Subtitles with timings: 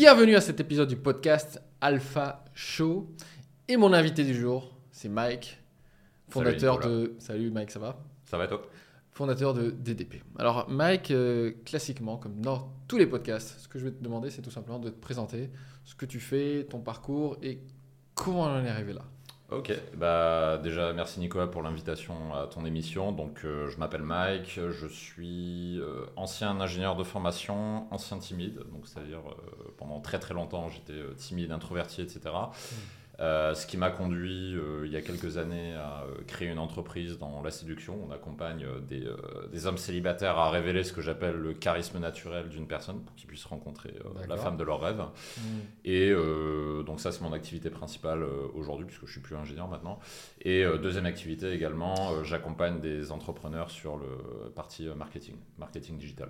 [0.00, 3.08] Bienvenue à cet épisode du podcast Alpha Show.
[3.66, 5.58] Et mon invité du jour, c'est Mike,
[6.28, 7.16] fondateur de.
[7.18, 7.98] Salut Mike, ça va?
[8.24, 8.62] Ça va toi?
[9.10, 10.22] Fondateur de DDP.
[10.38, 14.30] Alors, Mike, euh, classiquement, comme dans tous les podcasts, ce que je vais te demander,
[14.30, 15.50] c'est tout simplement de te présenter
[15.84, 17.58] ce que tu fais, ton parcours et
[18.14, 19.02] comment on en est arrivé là.
[19.50, 23.12] Ok, bah déjà merci Nicolas pour l'invitation à ton émission.
[23.12, 28.86] Donc euh, je m'appelle Mike, je suis euh, ancien ingénieur de formation, ancien timide, donc
[28.86, 32.20] c'est-à-dire euh, pendant très très longtemps j'étais timide, introverti, etc.
[33.20, 36.58] Euh, ce qui m'a conduit euh, il y a quelques années à euh, créer une
[36.58, 37.98] entreprise dans la séduction.
[38.08, 39.08] On accompagne des,
[39.50, 43.26] des hommes célibataires à révéler ce que j'appelle le charisme naturel d'une personne pour qu'ils
[43.26, 43.92] puissent rencontrer
[44.28, 45.02] la femme de leur rêve.
[45.84, 49.98] Et euh, donc ça, c'est mon activité principale aujourd'hui, puisque je suis plus ingénieur maintenant.
[50.42, 56.28] Et deuxième activité également, j'accompagne des entrepreneurs sur le parti marketing, marketing digital.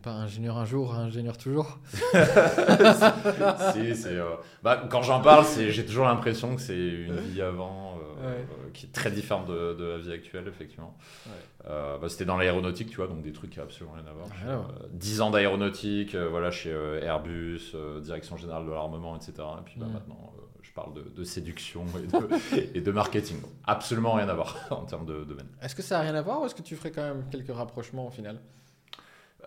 [0.00, 1.78] Pas ingénieur un jour, ingénieur toujours.
[3.72, 4.30] Si, c'est, euh,
[4.62, 8.26] bah, quand j'en parle, j'ai toujours l'impression que c'est une vie avant euh, Ouais.
[8.36, 10.94] euh, qui est très différente de, de la vie actuelle, effectivement.
[11.26, 11.32] Ouais.
[11.68, 14.12] Euh, bah, c'était dans l'aéronautique, tu vois, donc des trucs qui n'ont absolument rien à
[14.12, 14.26] voir.
[14.28, 14.70] Rien J'ai, à voir.
[14.82, 16.70] euh, 10 ans d'aéronautique, voilà, chez
[17.02, 19.32] Airbus, direction générale de l'armement, etc.
[19.38, 23.38] Et puis bah, maintenant, je parle de, de séduction et de, et de marketing.
[23.66, 25.48] Absolument rien à voir en termes de domaine.
[25.62, 27.54] Est-ce que ça n'a rien à voir ou est-ce que tu ferais quand même quelques
[27.54, 28.38] rapprochements au final?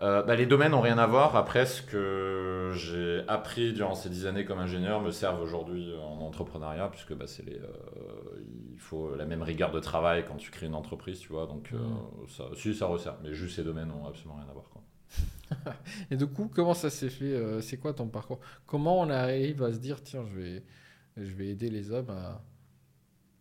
[0.04, 1.34] Euh, bah, les domaines n'ont rien à voir.
[1.34, 6.20] Après, ce que j'ai appris durant ces dix années comme ingénieur me servent aujourd'hui en
[6.20, 7.66] entrepreneuriat, puisque bah, les, euh,
[8.72, 11.46] il faut la même rigueur de travail quand tu crées une entreprise, tu vois.
[11.46, 12.28] Donc, euh, Mm.
[12.28, 13.16] ça, si, ça resserre.
[13.22, 14.68] Mais juste ces domaines n'ont absolument rien à voir.
[14.68, 14.82] Quoi.
[16.10, 18.40] Et du coup, comment ça s'est fait C'est quoi ton parcours?
[18.66, 20.62] Comment on arrive à se dire, tiens, je vais,
[21.16, 22.42] je vais aider les hommes à,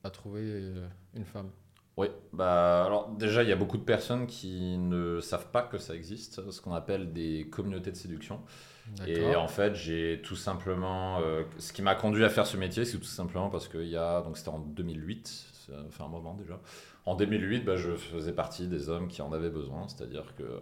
[0.03, 0.72] à trouver
[1.14, 1.50] une femme?
[1.97, 5.77] Oui, bah, alors déjà, il y a beaucoup de personnes qui ne savent pas que
[5.77, 8.41] ça existe, ce qu'on appelle des communautés de séduction.
[9.06, 11.19] Et en fait, j'ai tout simplement.
[11.22, 13.97] euh, ce qui m'a conduit à faire ce métier, c'est tout simplement parce qu'il y
[13.97, 14.22] a.
[14.22, 15.28] Donc, c'était en 2008,
[15.68, 16.59] ça fait un moment déjà.
[17.06, 19.88] En 2008, bah, je faisais partie des hommes qui en avaient besoin.
[19.88, 20.59] C'est-à-dire que euh,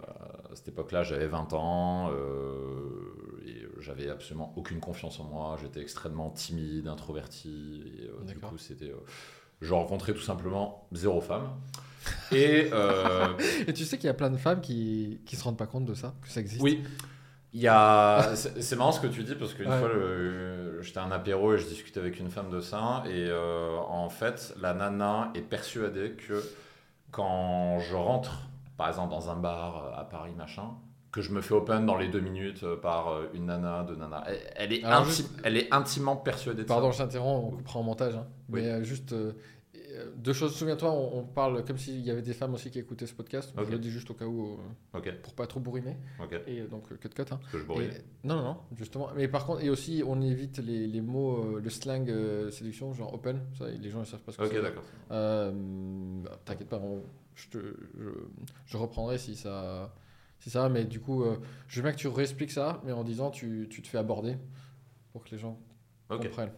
[0.52, 5.58] à cette époque-là, j'avais 20 ans euh, et j'avais absolument aucune confiance en moi.
[5.62, 7.84] J'étais extrêmement timide, introverti.
[8.00, 8.94] Et euh, du coup, c'était.
[9.62, 11.50] Je rencontrais tout simplement zéro femme.
[12.32, 12.70] Et.
[12.74, 13.28] euh,
[13.68, 15.86] Et tu sais qu'il y a plein de femmes qui qui se rendent pas compte
[15.86, 16.62] de ça, que ça existe.
[16.62, 16.84] oui.
[17.54, 18.32] Il y a...
[18.36, 19.78] C'est marrant ce que tu dis parce qu'une Ouais.
[19.78, 23.04] fois, le- j'étais à un apéro et je discutais avec une femme de ça.
[23.08, 26.42] Et euh, en fait, la nana est persuadée que
[27.12, 28.44] quand je rentre,
[28.78, 30.70] par exemple, dans un bar à Paris, machin,
[31.12, 33.96] que je me fais open dans les deux minutes euh, par euh, une nana, deux
[33.98, 34.24] nanas.
[34.28, 36.74] Elle, elle est, Alors, inti- juste- elle est intimement persuadée de ça.
[36.74, 38.16] Pardon, je t'interromps, on coupera en montage.
[38.16, 38.28] hein.
[38.50, 38.62] Oui.
[38.62, 39.34] Mais euh, juste euh,
[40.16, 40.56] deux choses.
[40.56, 43.54] Souviens-toi, on, on parle comme s'il y avait des femmes aussi qui écoutaient ce podcast.
[43.58, 43.66] Ok.
[43.66, 44.54] Je le dis juste au cas où,
[44.94, 45.98] euh, Ok, pour pas trop bourriner.
[46.24, 46.34] ok.
[46.48, 47.24] Et donc, cut cut.
[47.24, 47.40] Hein.
[47.42, 47.90] Parce que je bourrine.
[47.92, 49.10] Et- non, non, non, justement.
[49.14, 52.10] Mais par contre, et aussi, on évite les, les mots, euh, le slang
[52.52, 53.42] séduction, genre open.
[53.60, 54.62] Ça, les gens ne savent pas ce que Ok, c'est.
[54.62, 54.84] d'accord.
[55.12, 55.52] Euh,
[56.24, 57.04] bah, T'inquiète pas, on-
[57.36, 57.58] je, te,
[58.00, 58.10] je,
[58.68, 59.94] je reprendrai si ça,
[60.42, 60.68] si ça.
[60.68, 61.38] Mais du coup, euh,
[61.70, 64.36] je veux bien que tu réexpliques ça, mais en disant tu, tu te fais aborder
[65.14, 65.58] pour que les gens
[66.10, 66.24] Ok.
[66.24, 66.52] comprennent.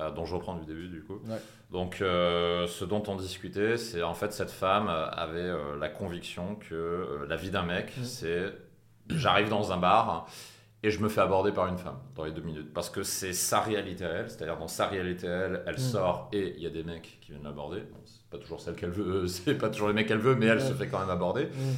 [0.00, 1.20] Euh, dont je reprends du début du coup.
[1.26, 1.36] Ouais.
[1.70, 6.54] Donc euh, ce dont on discutait, c'est en fait cette femme avait euh, la conviction
[6.56, 8.04] que la vie d'un mec, Mhm.
[8.04, 8.52] c'est
[9.10, 10.26] j'arrive dans un bar
[10.82, 12.72] et je me fais aborder par une femme dans les deux minutes.
[12.72, 15.78] Parce que c'est sa réalité à elle, c'est-à-dire dans sa réalité à elle, elle Mhm.
[15.80, 17.80] sort et il y a des mecs qui viennent l'aborder.
[17.80, 20.46] Bon, c'est pas toujours celle qu'elle veut, c'est pas toujours les mecs qu'elle veut, mais
[20.46, 20.64] elle Ouais.
[20.66, 21.44] se fait quand même aborder.
[21.44, 21.74] Mm.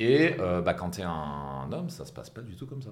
[0.00, 2.90] Et euh, bah, quand t'es un homme, ça se passe pas du tout comme ça.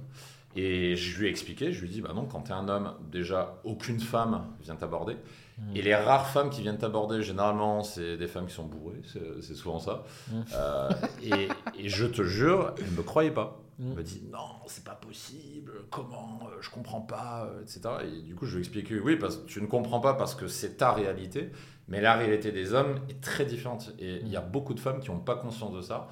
[0.56, 2.94] Et je lui ai expliqué, je lui ai dit, bah non, quand t'es un homme,
[3.12, 5.16] déjà, aucune femme vient t'aborder.
[5.58, 5.76] Mm.
[5.76, 9.02] Et les rares femmes qui viennent t'aborder, généralement, c'est des femmes qui sont bourrées,
[9.42, 10.04] c'est souvent ça.
[10.30, 10.40] Mm.
[10.54, 10.90] Euh,
[11.22, 13.60] et, et je te jure, elle me croyait pas.
[13.78, 17.80] Elle me dit, non, c'est pas possible, comment, euh, je comprends pas, etc.
[18.04, 20.34] Et du coup, je lui ai expliqué, oui, parce que tu ne comprends pas parce
[20.34, 21.50] que c'est ta réalité,
[21.86, 23.92] mais la réalité des hommes est très différente.
[23.98, 26.08] Et il y a beaucoup de femmes qui n'ont pas conscience de ça.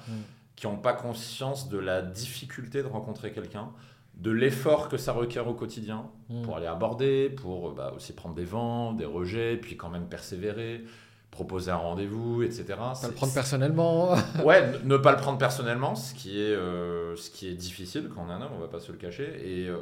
[0.55, 3.69] Qui n'ont pas conscience de la difficulté de rencontrer quelqu'un,
[4.15, 6.41] de l'effort que ça requiert au quotidien Mm.
[6.43, 10.07] pour aller aborder, pour euh, bah, aussi prendre des vents, des rejets, puis quand même
[10.07, 10.83] persévérer,
[11.29, 12.63] proposer un rendez-vous, etc.
[12.77, 14.15] Pas C'est- le prendre personnellement.
[14.45, 18.09] Ouais, ne- ne pas le prendre personnellement, ce qui est, euh, ce qui est difficile
[18.15, 19.33] quand on est un homme, on va pas se le cacher.
[19.43, 19.77] Et euh,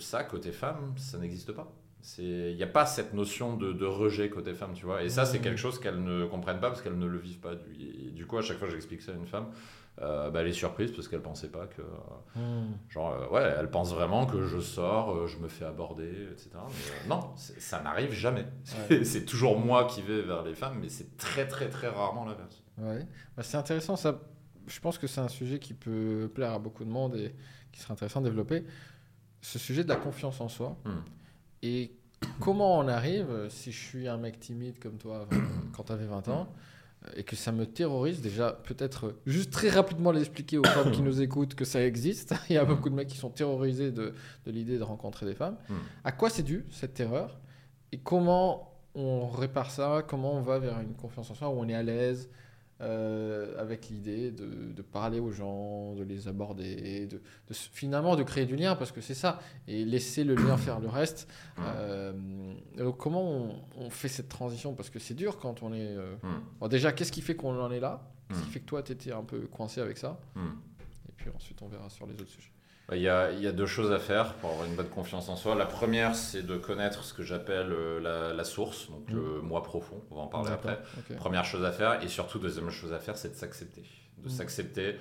[0.00, 1.72] ça, côté femme, ça n'existe pas.
[2.18, 5.02] Il n'y a pas cette notion de, rejet côté femme, tu vois.
[5.02, 7.52] Et ça, c'est quelque chose qu'elles ne comprennent pas parce qu'elles ne le vivent pas.
[7.80, 9.46] Et du coup, à chaque fois que j'explique ça à une femme,
[10.02, 11.82] euh, bah, elle est surprise parce qu'elle pensait pas que.
[12.34, 12.74] Hmm.
[12.90, 16.50] Genre, euh, ouais, elle pense vraiment que je sors, euh, je me fais aborder, etc.
[16.54, 18.46] Mais non, ça n'arrive jamais.
[19.04, 22.62] c'est toujours moi qui vais vers les femmes, mais c'est très, très, très rarement l'inverse.
[22.76, 23.06] Ouais,
[23.36, 23.96] bah, c'est intéressant.
[23.96, 24.20] Ça,
[24.66, 27.34] je pense que c'est un sujet qui peut plaire à beaucoup de monde et
[27.72, 28.64] qui serait intéressant de développer.
[29.40, 30.76] Ce sujet de la confiance en soi.
[30.84, 31.00] Hmm.
[31.62, 31.96] Et
[32.40, 35.26] comment on arrive, si je suis un mec timide comme toi
[35.72, 36.52] quand tu avais 20 ans,
[37.14, 41.20] et que ça me terrorise, déjà, peut-être juste très rapidement l'expliquer aux femmes qui nous
[41.20, 42.34] écoutent que ça existe.
[42.50, 44.14] Il y a beaucoup de mecs qui sont terrorisés de,
[44.46, 45.56] de l'idée de rencontrer des femmes.
[45.68, 45.74] Hmm.
[46.04, 47.38] À quoi c'est dû, cette terreur
[47.92, 50.04] Et comment on répare ça?
[50.06, 51.48] Comment on va vers une confiance en soi?
[51.48, 52.28] Où on est à l'aise?
[52.82, 58.22] Euh, avec l'idée de, de, parler aux gens, de les aborder, de, de, finalement de
[58.22, 61.26] créer du lien, parce que c'est ça, et laisser le lien faire le reste.
[61.58, 62.12] Euh,
[62.76, 64.74] donc comment on, fait cette transition?
[64.74, 65.96] Parce que c'est dur quand on est...
[65.96, 66.16] Euh,
[66.60, 66.68] hmm.
[66.68, 68.10] déjà, qu'est-ce qui fait qu'on en est là?
[68.28, 68.50] Qu'est-ce qui hmm.
[68.50, 70.20] fait que toi, tu étais un peu coincé avec ça?
[70.34, 70.56] Hmm.
[71.08, 72.52] Et puis ensuite, on verra sur les autres sujets.
[72.92, 75.28] Il y, a, il y, a, deux choses à faire pour avoir une bonne confiance
[75.28, 75.56] en soi.
[75.56, 80.04] La première, c'est de connaître ce que j'appelle euh, la, source, donc le moi profond.
[80.12, 80.78] On va en parler après.
[81.16, 82.00] Première chose à faire.
[82.04, 83.82] Et surtout, deuxième chose à faire, c'est de s'accepter.
[84.18, 84.98] De s'accepter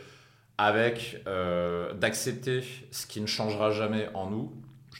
[0.57, 4.51] avec, euh, d'accepter ce qui ne changera jamais en nous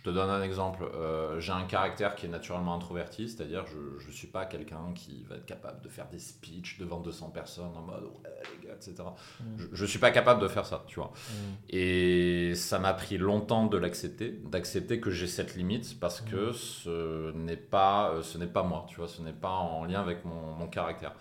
[0.06, 0.84] te donne un exemple.
[0.94, 5.26] Euh, j'ai un caractère qui est naturellement introverti, c'est-à-dire je ne suis pas quelqu'un qui
[5.28, 8.32] va être capable de faire des speeches devant 200 personnes en mode ouais
[8.62, 8.96] les gars, etc.
[9.40, 9.64] Mm.
[9.74, 11.12] Je ne suis pas capable de faire ça, tu vois.
[11.12, 11.34] Mm.
[11.70, 16.54] Et ça m'a pris longtemps de l'accepter, d'accepter que j'ai cette limite parce que mm.
[16.54, 20.02] ce n'est pas, euh, ce n'est pas moi, tu vois, ce n'est pas en lien
[20.02, 21.16] avec mon, mon caractère.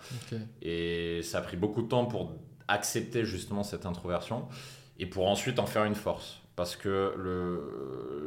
[0.61, 2.33] Et ça a pris beaucoup de temps pour
[2.67, 4.47] accepter justement cette introversion
[4.99, 6.44] et pour ensuite en faire une force.
[6.55, 7.13] Parce que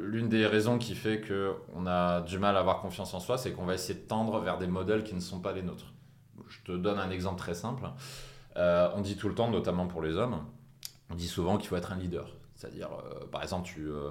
[0.03, 3.53] l'une des raisons qui fait qu'on a du mal à avoir confiance en soi, c'est
[3.53, 5.93] qu'on va essayer de tendre vers des modèles qui ne sont pas les nôtres.
[6.49, 7.85] Je te donne un exemple très simple.
[8.57, 10.45] Euh, on dit tout le temps, notamment pour les hommes,
[11.11, 12.35] on dit souvent qu'il faut être un leader.
[12.55, 14.11] C'est-à-dire, euh, par exemple, tu, euh,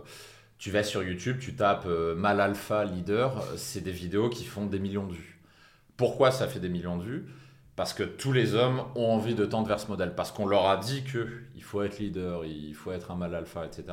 [0.58, 4.80] tu vas sur YouTube, tu tapes mal alpha leader, c'est des vidéos qui font des
[4.80, 5.40] millions de vues.
[5.96, 7.28] Pourquoi ça fait des millions de vues?
[7.78, 10.68] Parce que tous les hommes ont envie de tendre vers ce modèle, parce qu'on leur
[10.68, 13.84] a dit qu'il faut être leader, il faut être un mal alpha, etc.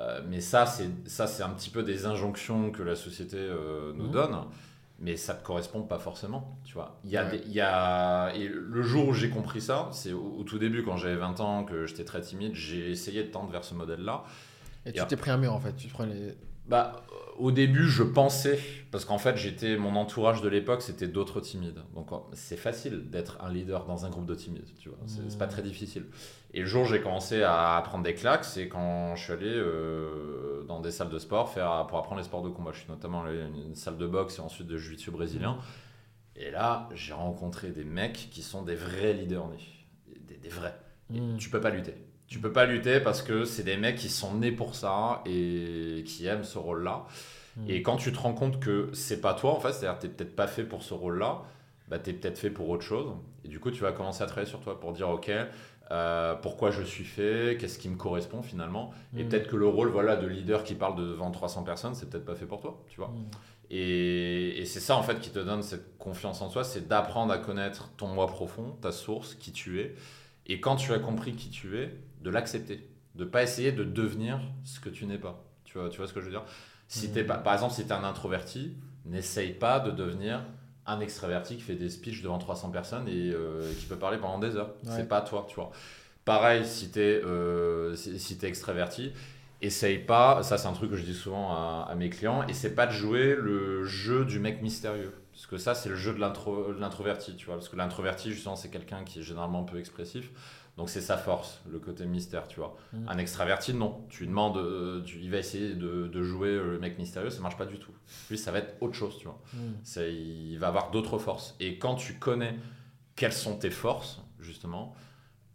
[0.00, 3.92] Euh, mais ça, c'est ça, c'est un petit peu des injonctions que la société euh,
[3.96, 4.12] nous mmh.
[4.12, 4.36] donne,
[5.00, 7.00] mais ça ne correspond pas forcément, tu vois.
[7.04, 8.32] Il y a, il y a...
[8.36, 11.64] Et le jour où j'ai compris ça, c'est au, tout début, quand j'avais 20 ans,
[11.64, 14.22] que j'étais très timide, j'ai essayé de tendre vers ce modèle-là.
[14.86, 16.36] Et, tu t'es pris un mur, en fait, tu prends les...
[16.68, 17.02] Bah,
[17.42, 18.58] au début, je pensais,
[18.92, 21.82] parce qu'en fait, j'étais, mon entourage de l'époque, c'était d'autres timides.
[21.94, 24.98] Donc, c'est facile d'être un leader dans un groupe de timides, tu vois.
[25.06, 26.06] C'est, pas très difficile.
[26.54, 29.48] Et le jour où j'ai commencé à prendre des claques, c'est quand je suis allé
[29.48, 32.70] euh, dans des salles de sport faire, pour apprendre les sports de combat.
[32.72, 35.58] Je suis notamment allé dans une salle de boxe et ensuite de jiu-jitsu brésilien.
[36.36, 39.50] Et là, j'ai rencontré des mecs qui sont des vrais leaders
[40.28, 40.78] Des, des vrais.
[41.12, 41.36] Et hmm.
[41.38, 41.94] tu peux pas lutter.
[42.32, 46.02] Tu peux pas lutter parce que c'est des mecs qui sont nés pour ça et
[46.06, 47.04] qui aiment ce rôle-là.
[47.58, 47.68] Hmm.
[47.68, 50.08] Et quand tu te rends compte que c'est pas toi, en fait, c'est-à-dire que t'es
[50.08, 51.42] peut-être pas fait pour ce rôle-là,
[51.88, 53.12] bah, tu es peut-être fait pour autre chose.
[53.44, 55.30] Et du coup, tu vas commencer à travailler sur toi pour dire, OK,
[55.90, 58.94] euh, pourquoi je suis fait, qu'est-ce qui me correspond finalement.
[59.14, 59.28] Et hmm.
[59.28, 62.34] peut-être que le rôle voilà, de leader qui parle devant 300 personnes, c'est peut-être pas
[62.34, 63.08] fait pour toi, tu vois.
[63.08, 63.28] Hmm.
[63.68, 67.30] Et, et c'est ça en fait qui te donne cette confiance en toi, c'est d'apprendre
[67.30, 69.94] à connaître ton moi profond, ta source, qui tu es.
[70.46, 72.88] Et quand tu as compris qui tu es, de l'accepter.
[73.14, 75.44] De pas essayer de devenir ce que tu n'es pas.
[75.64, 76.44] Tu vois, tu vois ce que je veux dire?
[76.88, 78.76] Si es pas, Par exemple, si tu es un introverti,
[79.06, 80.42] n'essaye pas de devenir
[80.86, 84.38] un extraverti qui fait des speeches devant 300 personnes et euh, qui peut parler pendant
[84.38, 84.74] des heures.
[84.84, 85.70] C'est pas toi, tu vois.
[86.24, 89.12] Pareil, si tu es, euh, si, es extraverti,
[89.62, 92.74] essaye pas, ça c'est un truc que je dis souvent à, à mes clients, essaye
[92.74, 95.12] pas de jouer le jeu du mec mystérieux.
[95.32, 97.54] Parce que ça, c'est le jeu de l'introverti, tu vois.
[97.54, 100.30] Parce que l'introverti, justement, c'est quelqu'un qui est généralement peu expressif.
[100.76, 102.76] Donc c'est sa force, le côté mystère, tu vois.
[102.92, 103.08] Mm.
[103.08, 104.06] Un extraverti, non.
[104.08, 107.58] Tu demandes, euh, tu, il va essayer de, de, jouer le mec mystérieux, ça marche
[107.58, 107.92] pas du tout.
[108.30, 109.40] Lui, ça va être autre chose, tu vois.
[109.54, 110.00] Mm.
[110.08, 111.56] Il va avoir d'autres forces.
[111.60, 112.56] Et quand tu connais
[113.16, 114.94] quelles sont tes forces, justement,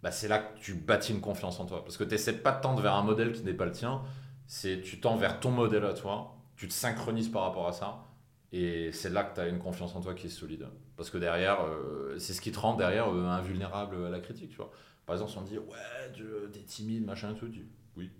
[0.04, 1.84] bah c'est là que tu bâtis une confiance en toi.
[1.84, 4.02] Parce que tu n'essaies pas de tendre vers un modèle qui n'est pas le tien,
[4.46, 8.06] c'est tu tends vers ton modèle à toi, tu te synchronises par rapport à ça,
[8.52, 10.68] et c'est là que tu as une confiance en toi qui est solide.
[10.96, 14.50] Parce que derrière, euh, c'est ce qui te rend derrière euh, invulnérable à la critique,
[14.50, 14.72] tu vois.
[15.06, 18.12] Par exemple, si on dit ouais, t'es timide, machin, tout, tu oui.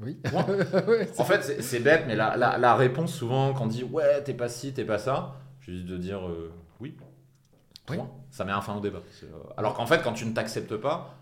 [0.00, 0.18] Oui.
[1.18, 4.34] en fait, c'est bête, mais la, la, la, réponse souvent quand on dit ouais, t'es
[4.34, 6.96] pas ci, t'es pas ça, je dis de dire euh, oui.
[7.90, 7.98] Oui.
[8.30, 9.00] Ça met un fin au débat.
[9.22, 9.26] Euh,
[9.56, 11.17] alors qu'en fait, quand tu ne t'acceptes pas,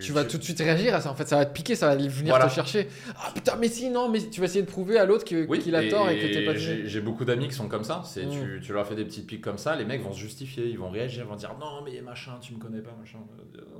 [0.00, 1.10] tu, vas tout de suite réagir à ça.
[1.10, 2.88] En fait, ça va te piquer, ça va venir te chercher.
[3.16, 5.88] Ah putain, mais si, non, mais tu vas essayer de prouver à l'autre qu'il a
[5.88, 8.02] tort et, que t'es pas J'ai beaucoup d'amis qui sont comme ça.
[8.04, 8.60] C'est tu, mm.
[8.60, 10.90] tu, leur fais des petits pics comme ça, les mecs vont se justifier, ils vont
[10.90, 13.18] réagir, ils vont dire non, mais machin, tu me connais pas, machin.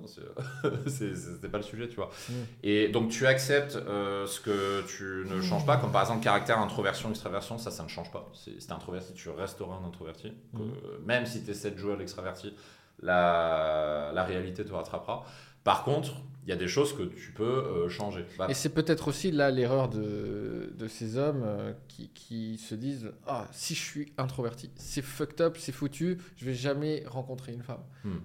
[0.86, 2.10] C'était pas le sujet, tu vois.
[2.28, 2.32] Mm.
[2.64, 6.58] Et donc tu acceptes euh, ce que tu ne changes pas, comme par exemple caractère,
[6.58, 8.30] introversion, extraversion, ça, ça ne change pas.
[8.34, 10.32] Si t'es introverti, tu resteras un introverti.
[10.52, 10.60] Mm.
[10.60, 12.54] Euh, même si tu essaies de jouer à l'extraverti,
[13.00, 15.24] la, la réalité te rattrapera.
[15.64, 18.26] Par contre, il y a des choses que tu peux euh, changer.
[18.36, 22.74] Bah, et c'est peut-être aussi là l'erreur de, de, ces hommes euh, qui, qui, se
[22.74, 27.52] disent Ah, si je suis introverti, c'est fucked up, c'est foutu, je vais jamais rencontrer
[27.52, 27.84] une femme.
[28.02, 28.18] Hmm.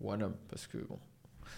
[0.00, 0.98] Ou un homme, parce que bon.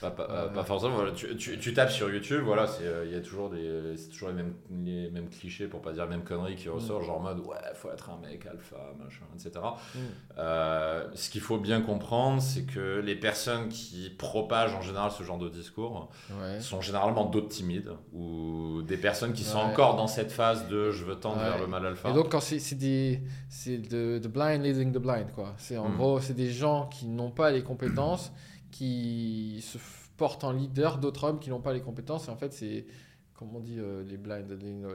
[0.01, 0.99] Pas, euh, forcément.
[1.15, 2.67] Tu, tu, tapes sur YouTube, voilà,
[3.05, 6.11] il y a toujours, des, toujours les, mêmes, les mêmes clichés, pour pas dire les
[6.11, 7.07] mêmes conneries qui ressortent, mm.
[7.07, 9.65] genre en mode ouais, faut être un mec alpha, machin, etc.
[9.95, 9.99] Mm.
[10.39, 15.23] Euh, ce qu'il faut bien comprendre, c'est que les personnes qui propagent en général ce
[15.23, 16.11] genre de discours
[16.61, 21.05] sont généralement d'autres timides ou des personnes qui sont encore dans cette phase de je
[21.05, 22.11] veux tendre vers le mal alpha.
[22.11, 23.21] Et donc, quand c'est des.
[23.49, 25.55] C'est de, blind leading the blind, quoi.
[25.59, 25.97] C'est en mm.
[25.97, 28.33] gros, c'est des gens qui n'ont pas les compétences
[28.75, 29.78] qui se
[30.16, 32.26] portent en leader d'autres hommes qui n'ont pas les compétences.
[32.26, 32.87] Et en fait, c'est
[33.35, 34.47] comment on dit euh, les blind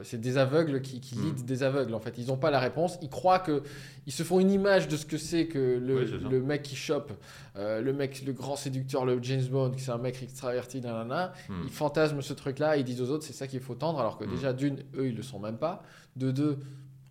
[0.02, 1.34] c'est des aveugles qui, qui hmm.
[1.44, 3.62] des aveugles en fait ils n'ont pas la réponse ils croient que
[4.06, 7.12] ils se font une image de ce que c'est que le, le, mec qui chope
[7.56, 11.34] euh, le mec le grand séducteur le James Bond qui c'est un mec extraverti nanana
[11.50, 11.64] hmm.
[11.64, 14.16] ils fantasment ce truc là ils disent aux autres c'est ça qu'il faut tendre alors
[14.16, 14.30] que hmm.
[14.30, 15.82] déjà d'une eux ils le sont même pas
[16.16, 16.58] de deux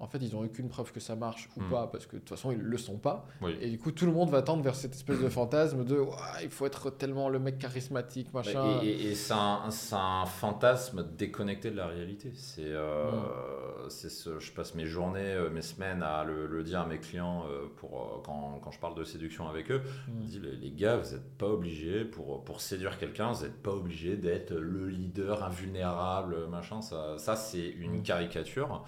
[0.01, 1.69] en fait, ils n'ont aucune preuve que ça marche ou hmm.
[1.69, 3.27] pas, parce que de toute façon, ils ne le sont pas.
[3.59, 6.01] Et du coup, tout le monde va tendre vers cette espèce de fantasme de
[6.41, 8.79] il faut être tellement le mec charismatique, machin.
[8.81, 12.31] Et, c'est un, fantasme déconnecté de la réalité.
[12.35, 13.89] C'est, euh, hmm.
[13.89, 17.65] ce, je passe mes journées, euh, mes semaines à le, dire à mes clients euh,
[17.75, 19.81] pour, quand, quand, je parle de séduction avec eux.
[20.07, 20.21] Hmm.
[20.21, 23.71] Je dis les, gars, vous n'êtes pas obligés, pour, pour séduire quelqu'un, vous n'êtes pas
[23.71, 26.81] obligés d'être le leader invulnérable, machin.
[26.81, 28.85] Ça, ça c'est une caricature.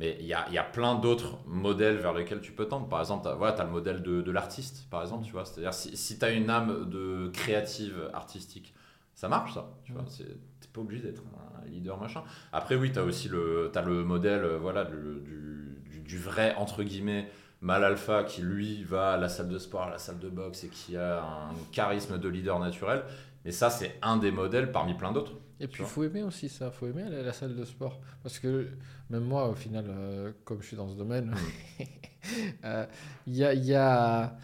[0.00, 2.88] Mais il y a, y a, plein d'autres modèles vers lesquels tu peux tendre.
[2.88, 5.44] Par exemple, tu as, voilà, as, le modèle de, de l'artiste, par exemple, tu vois.
[5.44, 8.72] C'est-à-dire, si, si tu as une âme de créative artistique,
[9.14, 9.70] ça marche, ça.
[9.84, 10.24] Tu vois, n'es
[10.72, 12.24] pas obligé d'être un leader, machin.
[12.50, 16.82] Après, oui, tu as aussi le, as le modèle voilà, du, du, du, vrai, entre
[16.82, 17.28] guillemets,
[17.60, 20.64] mal alpha qui, lui, va à la salle de sport, à la salle de boxe
[20.64, 23.02] et qui a un charisme de leader naturel.
[23.44, 25.32] Mais ça, c'est un des modèles parmi plein d'autres.
[25.60, 26.66] Et puis, il faut aimer aussi ça.
[26.66, 28.00] Il faut aimer aller à la salle de sport.
[28.22, 28.68] Parce que
[29.10, 31.34] même moi, au final, euh, comme je suis dans ce domaine,
[31.78, 31.84] mm.
[32.64, 32.86] euh,
[33.26, 34.36] il y, a, y, a,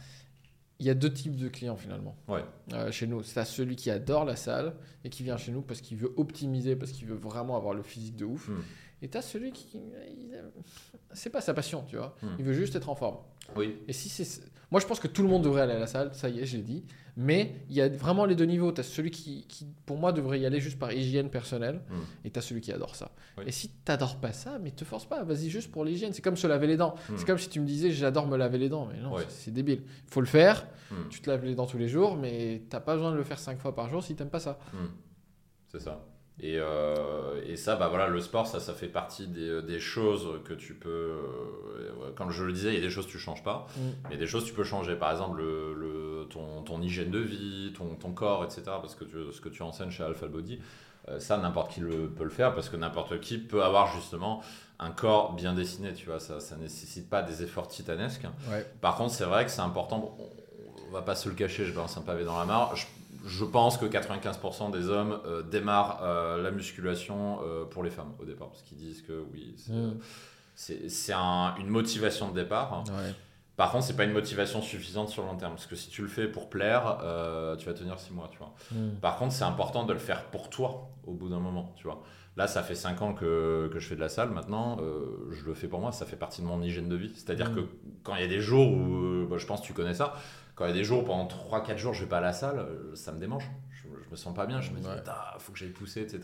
[0.78, 2.16] y, a, deux types de clients finalement.
[2.28, 2.44] Ouais.
[2.74, 5.80] Euh, chez nous, c'est celui qui adore la salle et qui vient chez nous parce
[5.80, 8.48] qu'il veut optimiser, parce qu'il veut vraiment avoir le physique de ouf.
[8.48, 8.62] Mm.
[9.02, 9.80] Et tu as celui qui.
[11.12, 12.16] C'est pas sa passion, tu vois.
[12.22, 12.26] Mm.
[12.38, 13.18] Il veut juste être en forme.
[13.54, 13.76] Oui.
[13.88, 14.42] Et si c'est.
[14.72, 16.46] Moi, je pense que tout le monde devrait aller à la salle, ça y est,
[16.46, 16.84] je l'ai dit.
[17.16, 18.72] Mais il y a vraiment les deux niveaux.
[18.72, 19.46] Tu as celui qui,
[19.86, 22.26] pour moi, devrait y aller juste par hygiène personnelle, hmm.
[22.26, 23.12] et tu as celui qui adore ça.
[23.46, 26.12] Et si tu n'adores pas ça, mais te force pas, vas-y juste pour l'hygiène.
[26.12, 26.96] C'est comme se laver les dents.
[27.08, 27.14] Hmm.
[27.16, 28.88] C'est comme si tu me disais, j'adore me laver les dents.
[28.92, 29.82] Mais non, c'est débile.
[29.86, 30.66] Il faut le faire.
[30.90, 31.08] Hmm.
[31.10, 33.24] Tu te laves les dents tous les jours, mais tu n'as pas besoin de le
[33.24, 34.58] faire cinq fois par jour si tu n'aimes pas ça.
[35.68, 36.04] C'est ça.
[36.40, 39.80] Et, euh, et, ça, bah voilà, le sport, ça, ça fait partie des, euh, des
[39.80, 40.88] choses que tu peux.
[40.90, 43.80] Euh, comme je le disais, il y a des choses que tu changes pas, mm.
[43.80, 44.96] mais il y a des choses que tu peux changer.
[44.96, 48.64] Par exemple, le, le ton, ton, hygiène de vie, ton, ton, corps, etc.
[48.66, 50.60] Parce que tu, ce que tu enseignes chez Alpha Body,
[51.18, 54.42] ça, n'importe qui le, peut le faire parce que n'importe qui peut avoir justement
[54.80, 55.94] un corps bien dessiné.
[55.94, 58.26] Tu vois, ça, ça nécessite pas des efforts titanesques.
[58.80, 60.16] Par contre, c'est vrai que c'est important.
[60.18, 62.86] On, va pas se le cacher, je balance un pavé dans la mare je
[63.44, 68.24] pense que 95% des hommes euh, démarrent euh, la musculation euh, pour les femmes au
[68.24, 69.54] départ, parce qu'ils disent que oui,
[70.54, 71.60] c'est mm.
[71.60, 72.72] une motivation de départ.
[72.74, 72.84] Hein.
[73.56, 76.02] Par contre, c'est pas une motivation suffisante sur le long terme, parce que si tu
[76.02, 76.98] le fais pour plaire,
[77.58, 78.54] tu vas tenir 6 mois, tu vois.
[78.70, 78.96] Mm.
[79.00, 82.02] Par contre, c'est important de le faire pour toi au bout d'un moment, tu vois.
[82.36, 84.28] Là, ça fait 5 ans que, que, je fais de la salle.
[84.28, 84.76] Maintenant,
[85.30, 85.90] je le fais pour moi.
[85.90, 87.12] Ça fait partie de mon hygiène de vie.
[87.14, 87.54] C'est-à-dire mm.
[87.54, 87.60] que
[88.02, 90.12] quand il y a des jours où, bah, je pense que tu connais ça,
[90.56, 92.58] quand il y a des jours, pendant 3-4 jours, je vais pas à la salle,
[92.58, 93.48] euh, ça me démange.
[93.72, 96.20] Je, me sens pas bien, je me dis, il faut que j'aille pousser, etc.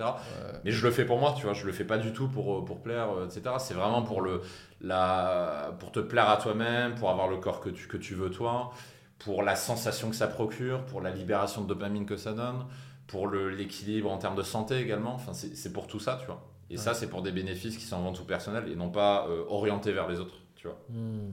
[0.65, 2.59] Mais je le fais pour moi, tu vois, je le fais pas du tout pour,
[2.59, 3.57] euh, pour plaire, euh, etc.
[3.59, 4.41] C'est vraiment pour, le,
[4.81, 8.31] la, pour te plaire à toi-même, pour avoir le corps que tu, que tu veux
[8.31, 8.73] toi,
[9.19, 12.65] pour la sensation que ça procure, pour la libération de dopamine que ça donne,
[13.09, 15.15] pour l'équilibre en termes de santé également.
[15.15, 16.49] Enfin, c'est pour tout ça, tu vois.
[16.71, 19.93] Et ça, c'est pour des bénéfices qui sont avant tout personnels et non pas orientés
[19.93, 20.79] vers les autres, tu vois.
[20.89, 21.33] Hmm.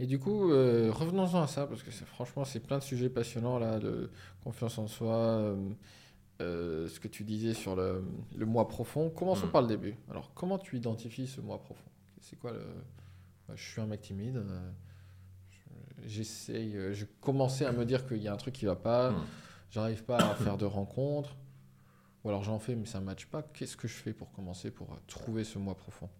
[0.00, 3.58] Et du coup, euh, revenons-en à ça, parce que franchement, c'est plein de sujets passionnants,
[3.58, 4.10] là, de
[4.44, 5.56] confiance en soi, euh,
[6.40, 8.04] euh, ce que tu disais sur le,
[8.36, 9.10] le moi profond.
[9.10, 9.50] Commençons mm.
[9.50, 9.96] par le début.
[10.08, 11.90] Alors, comment tu identifies ce moi profond?
[12.20, 12.64] C'est quoi le...
[13.48, 14.44] Bah, je suis un mec timide,
[16.04, 19.24] j'essaye, je commençais à me dire qu'il y a un truc qui va pas, mm.
[19.70, 21.34] j'arrive pas à faire de rencontres,
[22.22, 24.70] ou alors j'en fais mais ça ne matche pas, qu'est-ce que je fais pour commencer,
[24.70, 26.10] pour trouver ce moi profond?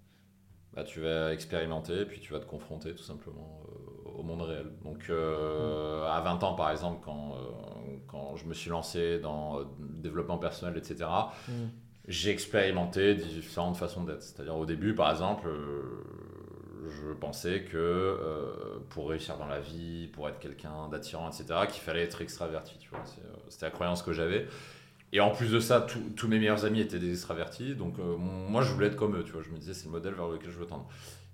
[0.78, 4.66] Bah, Tu vas expérimenter, puis tu vas te confronter tout simplement euh, au monde réel.
[4.84, 9.58] Donc euh, à 20 ans par exemple, quand, euh, quand je me suis lancé dans
[9.58, 11.10] le développement personnel, etc.,
[11.48, 11.52] mm.
[12.06, 14.22] j'ai expérimenté différentes façons d'être.
[14.22, 15.48] C'est-à-dire au début par exemple
[16.88, 18.16] je pensais que
[18.88, 22.78] pour réussir dans la vie, pour être quelqu'un d'attirant, etc., qu'il fallait être extraverti.
[23.48, 24.46] C'était la croyance que j'avais.
[25.12, 25.86] Et en plus de ça,
[26.16, 29.24] tous mes meilleurs amis étaient des extravertis, donc euh, moi je voulais être comme eux,
[29.24, 29.42] tu vois.
[29.42, 30.86] Je me disais c'est le modèle vers lequel je veux tendre.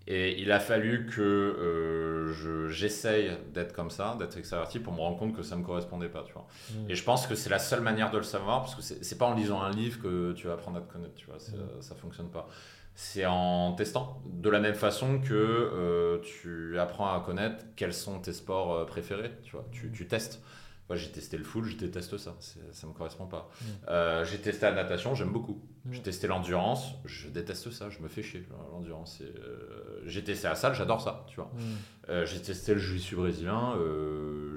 [0.07, 5.17] Et il a fallu que euh, j'essaye d'être comme ça, d'être extraverti, pour me rendre
[5.17, 6.47] compte que ça ne me correspondait pas, tu vois.
[6.71, 6.91] Mmh.
[6.91, 9.25] Et je pense que c'est la seule manière de le savoir, parce que c'est pas
[9.25, 11.37] en lisant un livre que tu vas apprendre à te connaître, tu vois.
[11.37, 11.81] Mmh.
[11.81, 12.49] Ça fonctionne pas.
[12.95, 14.23] C'est en testant.
[14.27, 19.33] De la même façon que euh, tu apprends à connaître quels sont tes sports préférés,
[19.43, 19.67] tu vois.
[19.73, 20.43] Tu, tu testes.
[20.89, 22.37] Moi, j'ai testé le full, je déteste ça.
[22.73, 23.51] Ça me correspond pas.
[23.61, 23.65] Mm.
[23.89, 25.63] Euh, j'ai testé la natation, j'aime beaucoup.
[25.87, 25.93] Mm.
[25.95, 28.47] J'ai testé l'endurance, je déteste ça, je me fais chier.
[28.71, 31.51] L'endurance, euh, j'ai testé la salle, j'adore ça, tu vois.
[31.55, 32.11] Mm.
[32.11, 33.79] Euh, j'ai testé le jiu-jitsu brésilien,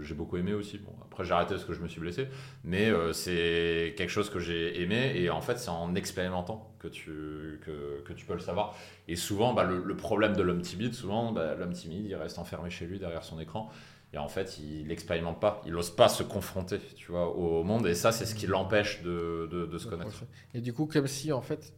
[0.02, 0.80] j'ai beaucoup aimé aussi.
[0.80, 2.28] Bon, après, j'ai arrêté parce que je me suis blessé,
[2.66, 7.60] mais c'est quelque chose que j'ai aimé et en fait, c'est en expérimentant que tu,
[7.66, 8.76] que, que, tu peux le savoir.
[9.08, 12.70] Et souvent, bah, le, problème de l'homme timide, souvent, bah, l'homme timide, il reste enfermé
[12.70, 13.72] chez lui derrière son écran.
[14.18, 17.86] Et en fait, il n'expérimente pas, il n'ose pas se confronter tu vois, au monde.
[17.86, 20.24] Et ça, c'est ce qui l'empêche de, de, se connaître.
[20.56, 21.76] Et du coup, comme si, en fait,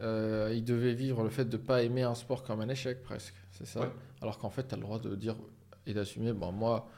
[0.00, 3.04] euh, il devait vivre le fait de ne pas aimer un sport comme un échec,
[3.04, 3.34] presque.
[3.52, 5.36] C'est ça Alors qu'en fait, tu as le droit de dire
[5.86, 6.88] et d'assumer, bon, moi,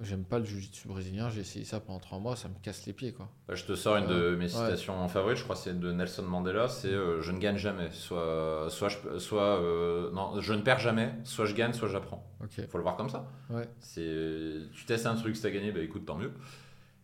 [0.00, 2.92] J'aime pas le jiu-jitsu brésilien, j'ai essayé ça pendant trois mois, ça me casse les
[2.92, 3.12] pieds.
[3.12, 3.28] Quoi.
[3.46, 6.24] Bah, je te sors une de euh, mes citations favorites, je crois c'est de Nelson
[6.24, 10.62] Mandela, c'est euh, je ne gagne jamais, soit, soit, je, soit euh, non, je ne
[10.62, 12.28] perds jamais, soit je gagne, soit j'apprends.
[12.58, 13.30] Il faut le voir comme ça.
[13.50, 13.68] Ouais.
[13.94, 16.32] Tu testes un truc, si tu as gagné, bah, écoute, tant mieux.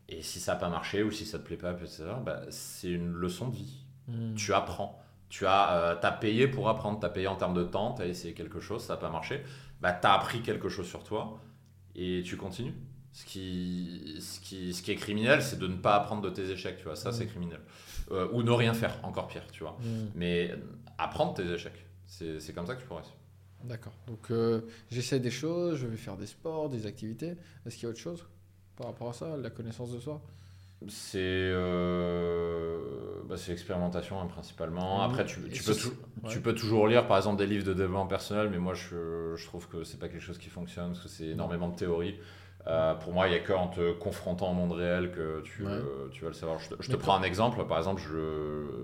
[0.09, 2.90] Et si ça n'a pas marché ou si ça te plaît pas, etc., bah, c'est
[2.90, 3.85] une leçon de vie.
[4.09, 4.35] Hmm.
[4.35, 5.00] Tu apprends.
[5.28, 8.06] Tu as, as payé pour apprendre, tu as payé en termes de temps, tu as
[8.06, 9.44] essayé quelque chose, ça n'a pas marché.
[9.80, 11.40] Bah, tu as appris quelque chose sur toi
[11.94, 12.75] et tu continues.
[13.12, 16.49] Ce qui, ce qui, ce qui est criminel, c'est de ne pas apprendre de tes
[16.49, 16.97] échecs, tu vois.
[16.97, 17.28] Ça, c'est mm.
[17.28, 17.61] criminel.
[18.12, 19.76] Euh, ou ne rien faire, encore pire, tu vois.
[19.80, 20.11] Mm.
[20.14, 20.54] Mais
[20.97, 23.02] apprendre tes échecs, c'est comme ça que tu pourrais.
[23.64, 23.92] D'accord.
[24.06, 27.35] Donc, euh, j'essaie des choses, je vais faire des sports, des activités.
[27.66, 28.25] Est-ce qu'il y a autre chose
[28.76, 30.23] par rapport à ça, la connaissance de soi?
[30.88, 32.79] C'est euh,
[33.29, 35.03] bah, l'expérimentation hein, principalement.
[35.03, 35.77] Après, tu, tu peux,
[36.29, 39.47] tu peux toujours lire par exemple des livres de développement personnel, mais moi je, je
[39.47, 42.16] trouve que c'est pas quelque chose qui fonctionne parce que c'est énormément de théorie.
[42.66, 45.64] Euh, pour moi, il n'y a qu'en te confrontant au monde réel que tu,
[46.12, 46.59] tu vas le savoir.
[46.59, 47.64] Je te, prends un exemple.
[47.66, 48.03] Par exemple,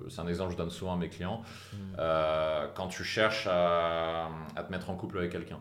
[0.09, 1.43] c'est un exemple que je donne souvent à mes clients.
[1.73, 1.77] Hmm.
[1.99, 5.59] Euh, quand tu cherches à, à, te mettre en couple avec quelqu'un,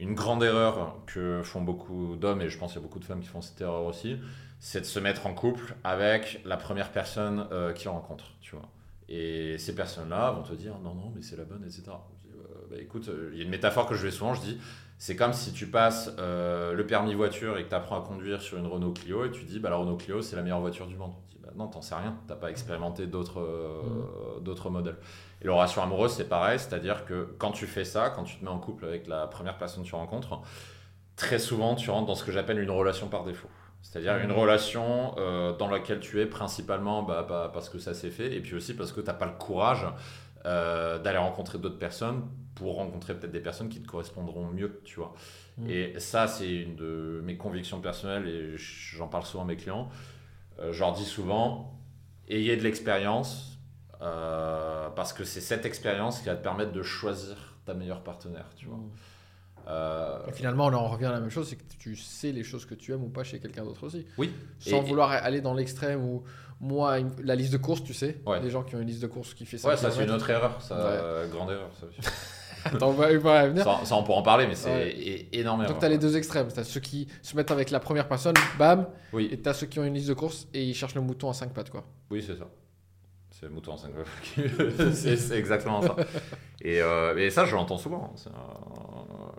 [0.00, 3.04] une grande erreur que font beaucoup d'hommes, et je pense qu'il y a beaucoup de
[3.04, 4.18] femmes qui font cette erreur aussi,
[4.58, 8.68] c'est de se mettre en couple avec la première personne euh, qu'ils rencontrent, tu vois.
[9.08, 11.84] Et ces personnes-là vont te dire non, non, mais c'est la bonne, etc.
[11.88, 12.38] Euh,
[12.70, 14.58] bah, écoute, euh, il y a une métaphore que je vais souvent, je dis,
[14.98, 18.56] c'est comme si tu passes le permis voiture et que tu apprends à conduire sur
[18.56, 20.96] une Renault Clio et tu dis, bah, la Renault Clio, c'est la meilleure voiture du
[20.96, 21.12] monde.
[21.28, 24.42] Tu dis, bah, non, t'en sais rien, t'as pas expérimenté d'autres mmh.
[24.42, 24.96] d'autres modèles.
[25.42, 28.50] Et l'oration amoureuse, c'est pareil, c'est-à-dire que quand tu fais ça, quand tu te mets
[28.50, 30.40] en couple avec la première personne que tu rencontres,
[31.16, 33.48] très souvent, tu rentres dans ce que j'appelle une relation par défaut.
[33.82, 38.34] C'est-à-dire une relation euh, dans laquelle tu es principalement bah, parce que ça s'est fait
[38.34, 39.86] et puis aussi parce que tu n'as pas le courage
[40.44, 42.24] euh, d'aller rencontrer d'autres personnes
[42.56, 45.14] pour rencontrer peut-être des personnes qui te correspondront mieux, tu vois.
[45.58, 45.70] Mm.
[45.70, 49.88] Et ça, c'est une de mes convictions personnelles et j'en parle souvent à mes clients.
[50.58, 51.78] Euh, je leur dis souvent,
[52.28, 53.55] ayez de l'expérience
[54.00, 58.66] parce que c'est cette expérience qui va te permettre de choisir ta meilleure partenaire, tu
[58.66, 58.76] vois.
[58.76, 58.90] Mm.
[59.68, 62.64] Euh, finalement, on en revient à la même chose, c'est que tu sais les choses
[62.64, 64.06] que tu aimes ou pas chez quelqu'un d'autre aussi.
[64.16, 64.32] Oui.
[64.60, 66.22] Sans vouloir aller dans l'extrême où
[66.60, 68.40] moi, la liste de courses, tu sais, ouais.
[68.40, 69.68] des gens qui ont une liste de courses qui fait ça.
[69.68, 71.70] Ouais, ça c'est une autre erreur, ça, grande erreur.
[71.78, 71.86] Ça.
[72.64, 73.62] Attends, on va, venir.
[73.62, 75.68] Ça, on pourra en parler, mais c'est énormément.
[75.68, 76.48] Donc tu as les deux extrêmes.
[76.52, 79.28] Tu as ceux qui se mettent avec la première personne, bam, oui.
[79.30, 81.28] et tu as ceux qui ont une liste de courses et ils cherchent le mouton
[81.28, 81.70] à 5 pattes.
[81.70, 81.84] Quoi.
[82.10, 82.48] Oui, c'est ça.
[83.38, 83.92] C'est le mouton en 5
[84.94, 85.94] c'est exactement ça.
[86.62, 88.14] Et, euh, et ça, je l'entends souvent.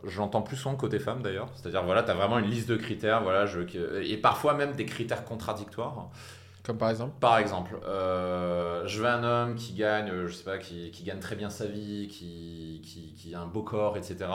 [0.04, 1.50] Je l'entends plus souvent côté femme d'ailleurs.
[1.56, 3.62] C'est-à-dire, voilà, tu as vraiment une liste de critères, voilà, je,
[4.04, 6.10] et parfois même des critères contradictoires.
[6.64, 7.14] Comme par exemple?
[7.20, 11.20] Par exemple, euh, je veux un homme qui gagne, je sais pas, qui, qui gagne
[11.20, 14.30] très bien sa vie, qui, qui, qui, a un beau corps, etc.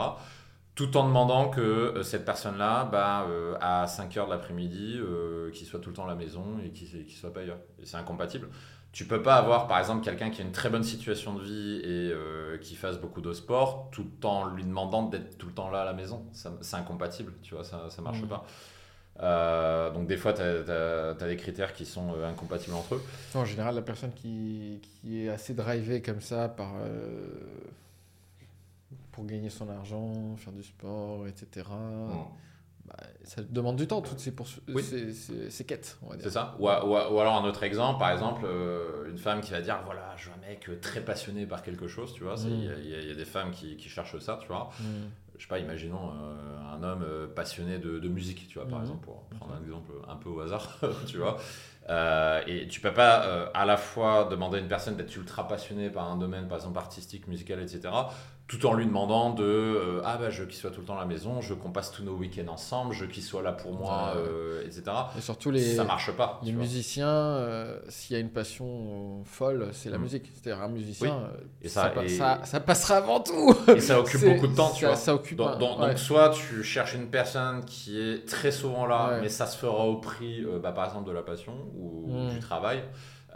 [0.75, 3.27] Tout en demandant que euh, cette personne-là, bah,
[3.61, 4.99] à 5 heures de l'après-midi,
[5.53, 7.59] qu'il soit tout le temps à la maison et qu'il ne soit pas ailleurs.
[7.81, 8.49] Et c'est incompatible.
[8.93, 11.81] Tu peux pas avoir, par exemple, quelqu'un qui a une très bonne situation de vie
[11.83, 15.69] et euh, qui fasse beaucoup de sport tout en lui demandant d'être tout le temps
[15.69, 16.25] là à la maison.
[16.31, 18.27] C'est incompatible, tu vois, ça, ça marche mmh.
[19.17, 19.91] pas.
[19.93, 23.03] donc des fois, tu as, des critères qui sont incompatibles entre eux.
[23.35, 26.71] En général, la personne qui, qui est assez drivée comme ça par,
[29.11, 31.65] pour gagner son argent, faire du sport, etc.
[32.85, 34.33] Bah, ça demande du temps, toutes ces,
[35.49, 36.55] ces, quêtes, C'est ça.
[36.59, 40.29] Ou, alors un autre exemple, par exemple, euh, une femme qui va dire voilà, je
[40.29, 42.35] veux un mec très passionné par quelque chose, tu vois.
[42.35, 42.49] Mm.
[42.83, 44.69] Il y, a des femmes qui, cherchent ça, tu vois.
[44.79, 44.83] Mm.
[45.37, 48.83] Je sais pas, imaginons euh, un homme euh, passionné de, musique, tu vois, par mm.
[48.83, 51.37] exemple, pour prendre un exemple un peu au hasard, tu vois.
[52.45, 56.11] et tu peux pas à la fois demander à une personne d'être ultra passionnée par
[56.11, 57.93] un domaine, par exemple artistique, musical, etc.,
[58.47, 60.97] tout en lui demandant de euh, ah bah je veux qu'il soit tout le temps
[60.97, 63.41] à la maison, je veux qu'on passe tous nos week-ends ensemble, je veux qu'il soit
[63.41, 64.83] là pour moi, euh, etc.
[65.17, 66.41] Et surtout les ça marche pas.
[66.43, 70.01] Les musiciens, euh, s'il y a une passion folle, c'est la mm.
[70.01, 70.31] musique.
[70.33, 71.29] C'est-à-dire un musicien,
[71.61, 71.93] et ça,
[72.43, 73.55] ça, passera avant tout.
[73.69, 74.97] Et ça occupe beaucoup de temps, tu vois.
[74.97, 75.37] Ça occupe.
[75.37, 79.57] Donc, donc, soit tu cherches une personne qui est très souvent là, mais ça se
[79.57, 82.29] fera au prix, bah, par exemple de la passion ou mm.
[82.31, 82.83] du travail.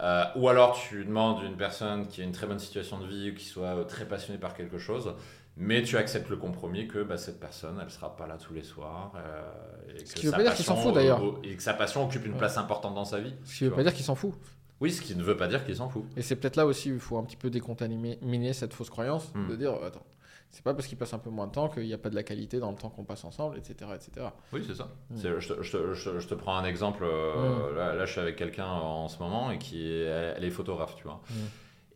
[0.00, 3.30] Euh, ou alors tu demandes une personne qui a une très bonne situation de vie
[3.30, 5.14] ou qui soit euh, très passionnée par quelque chose,
[5.56, 8.62] mais tu acceptes le compromis que bah, cette personne, elle sera pas là tous les
[8.62, 9.12] soirs.
[9.16, 11.20] Euh, et ce qui veut pas dire qu'il s'en fout d'ailleurs.
[11.42, 13.34] Et que sa passion occupe une place importante dans sa vie.
[13.44, 14.34] Ce qui veut pas dire qu'il s'en fout.
[14.80, 16.04] Oui, ce qui ne veut pas dire qu'il s'en fout.
[16.16, 19.32] Et c'est peut-être là aussi où il faut un petit peu décontaminer cette fausse croyance,
[19.34, 19.48] hmm.
[19.48, 20.06] de dire, attends,
[20.50, 22.14] c'est pas parce qu'il passe un peu moins de temps qu'il n'y a pas de
[22.14, 23.90] la qualité dans le temps qu'on passe ensemble, etc.
[23.94, 24.28] etc.
[24.52, 24.88] Oui, c'est ça.
[25.10, 25.16] Mm.
[25.38, 27.04] Je, te, je, je, te, prends un exemple.
[27.04, 27.76] Euh, mm.
[27.76, 30.04] là, là, je suis avec quelqu'un en ce moment et qui est,
[30.36, 31.20] elle est photographe, tu vois.
[31.30, 31.34] Mm.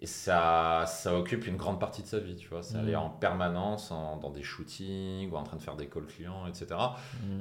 [0.03, 2.65] Et ça, ça occupe une grande partie de sa vie, tu vois.
[2.65, 6.45] C'est aller en permanence dans des shootings ou en train de faire des calls clients,
[6.49, 6.75] etc.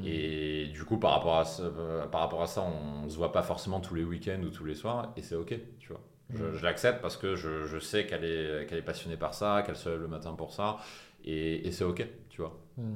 [0.06, 3.17] Et du coup, par rapport, à ça, euh, par rapport à ça, on ne se
[3.17, 6.02] voit pas forcément tous les week-ends ou tous les soirs et c'est OK, tu vois.
[6.34, 9.76] Je, l'accepte parce que je, je sais qu'elle est, qu'elle est passionnée par ça, qu'elle
[9.76, 10.78] se lève le matin pour ça,
[11.26, 12.60] et, et c'est ok, tu vois.
[12.78, 12.96] Hmm.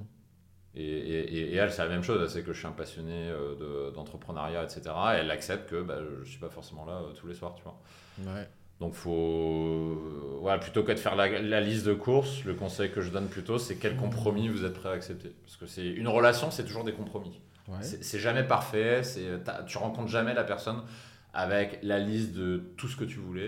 [0.76, 3.30] Et, et, et, elle, c'est la même chose, elle sait que je suis un passionné
[3.30, 4.82] euh, d'entrepreneuriat, etc.
[5.14, 7.56] Et elle accepte que bah, je ne suis pas forcément là euh, tous les soirs,
[7.56, 7.80] tu vois.
[8.20, 8.48] Ouais.
[8.82, 9.98] Donc, faut,
[10.42, 13.28] voilà, plutôt que de faire la, la, liste de courses, le conseil que je donne
[13.28, 15.34] plutôt, c'est quel compromis vous êtes prêt à accepter.
[15.46, 17.40] Parce que c'est une relation, c'est toujours des compromis.
[17.70, 17.82] Ouais.
[17.82, 19.02] C'est jamais parfait,
[19.66, 20.84] tu rencontres jamais la personne
[21.36, 23.48] avec la liste de tout ce que tu voulais.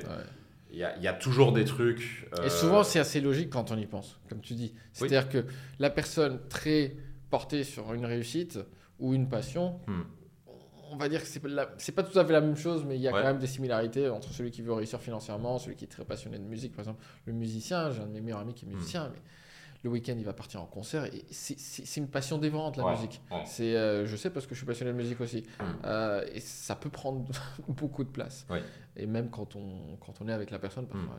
[0.69, 2.30] Il y, a, y, a, toujours des trucs.
[2.43, 4.73] Et souvent, euh, c'est assez logique quand on y pense, comme tu dis.
[4.91, 5.45] C'est-à-dire que
[5.80, 6.97] la personne très
[7.30, 8.60] portée sur une réussite
[9.00, 10.02] ou une passion, hmm.
[10.91, 13.02] on va dire que c'est pas, pas tout à fait la même chose, mais il
[13.02, 15.89] y a quand même des similarités entre celui qui veut réussir financièrement, celui qui est
[15.89, 16.73] très passionné de musique.
[16.73, 19.12] Par exemple, le musicien, j'ai un de mes meilleurs amis qui est musicien, hmm.
[19.13, 19.21] mais
[19.88, 21.06] le week-end, il va partir en concert.
[21.06, 23.21] Et c'est une passion dévorante, la musique.
[23.45, 25.43] C'est, euh, je sais parce que je suis passionné de musique aussi.
[25.60, 25.63] Hmm.
[25.86, 27.26] Euh, et ça peut prendre
[27.67, 28.45] beaucoup de place.
[28.95, 31.17] Et même quand on, quand on est avec la personne, parfois,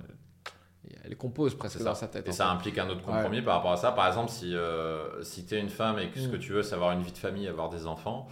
[1.05, 2.29] elle, compose presque dans sa tête.
[2.29, 3.93] Et ça implique un autre compromis par rapport à ça.
[3.93, 6.33] Par exemple, si, euh, si tu es une femme et que ce hmm.
[6.33, 8.29] que tu veux, c'est avoir une vie de famille, avoir des enfants.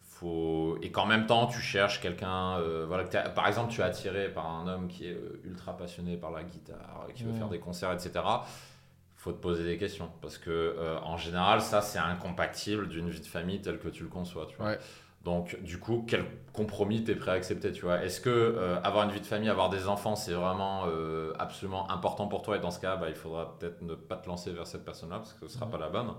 [0.00, 0.78] Faut...
[0.82, 2.60] Et qu'en même temps, tu cherches quelqu'un.
[2.86, 6.44] voilà, par exemple, tu es attiré par un homme qui est ultra passionné par la
[6.44, 8.22] guitare, qui veut faire des concerts, etc
[9.22, 10.10] faut te poser des questions.
[10.20, 14.02] Parce que euh, en général ça c'est incompatible d'une vie de famille telle que tu
[14.02, 14.74] le conçois tu vois.
[15.24, 18.02] donc du coup quel compromis tu es prêt à accepter tu vois?
[18.02, 21.88] Est-ce que euh, avoir une vie de famille avoir des enfants c'est vraiment euh, absolument
[21.88, 22.56] important pour toi?
[22.56, 25.10] Et dans ce cas bah, il faudra peut-être ne pas te lancer vers cette personne
[25.10, 26.14] là parce que ce sera pas la bonne.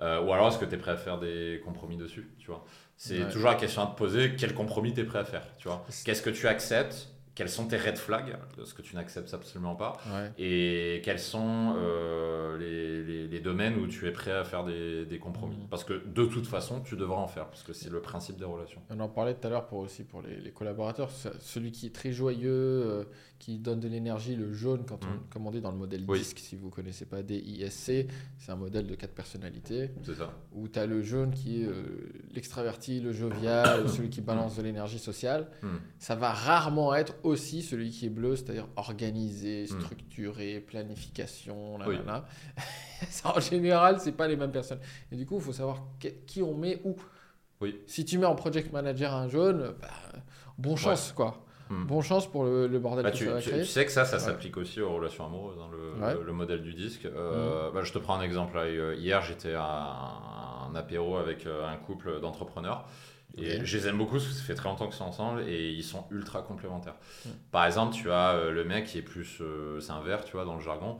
[0.00, 2.64] Ou alors est-ce que tu es prêt à faire des compromis dessus tu vois?
[2.96, 5.68] C'est toujours la question à te poser quel compromis tu es prêt à faire tu
[5.68, 5.84] vois?
[6.04, 9.96] Qu'est-ce que tu acceptes quels sont tes red flags, ce que tu n'acceptes absolument pas,
[10.38, 15.20] et quels sont euh, les, les, domaines où tu es prêt à faire des, des
[15.20, 15.54] compromis.
[15.54, 15.68] Mm.
[15.70, 18.44] Parce que de toute façon, tu devras en faire, parce que c'est le principe des
[18.44, 18.80] relations.
[18.90, 21.12] On en parlait tout à l'heure pour aussi pour les, collaborateurs.
[21.38, 23.04] Celui qui est très joyeux, euh,
[23.38, 25.20] qui donne de l'énergie, le jaune, quand on, mm.
[25.30, 28.56] comme on dit dans le modèle DISC, si vous ne connaissez pas DISC, c'est un
[28.56, 29.92] modèle de quatre personnalités.
[30.02, 30.32] C'est ça.
[30.56, 31.84] Où tu as le jaune qui est euh,
[32.32, 35.46] l'extraverti, le jovial, celui qui balance de l'énergie sociale.
[35.62, 35.76] Mm.
[36.00, 39.80] Ça va rarement être aussi celui qui est bleu, c'est-à-dire organisé, hmm.
[39.80, 42.24] structuré, planification, là,
[43.24, 44.80] en général, c'est pas les mêmes personnes.
[45.12, 45.84] Et du coup, il faut savoir
[46.26, 46.96] qui on met où.
[47.60, 47.80] Oui.
[47.86, 49.88] Si tu mets en project manager un jaune, bah,
[50.58, 51.44] bon chance, quoi.
[51.70, 51.84] Hmm.
[51.84, 53.60] Bon chance pour le, bordel bah, que tu, ça va créer.
[53.60, 57.04] Tu sais que ça, ça s'applique aussi aux relations amoureuses, hein, le, modèle du disque.
[57.04, 57.74] Euh, hmm.
[57.74, 58.58] bah, je te prends un exemple.
[58.96, 62.86] Hier, j'étais à un, apéro avec euh, un couple d'entrepreneurs.
[63.36, 65.70] Et je les aime beaucoup parce que ça fait très longtemps qu'ils sont ensemble et
[65.70, 66.96] ils sont ultra complémentaires.
[67.52, 69.38] Par exemple, tu as euh, le mec qui est plus.
[69.40, 70.98] Euh, c'est un vert, tu vois, dans le jargon.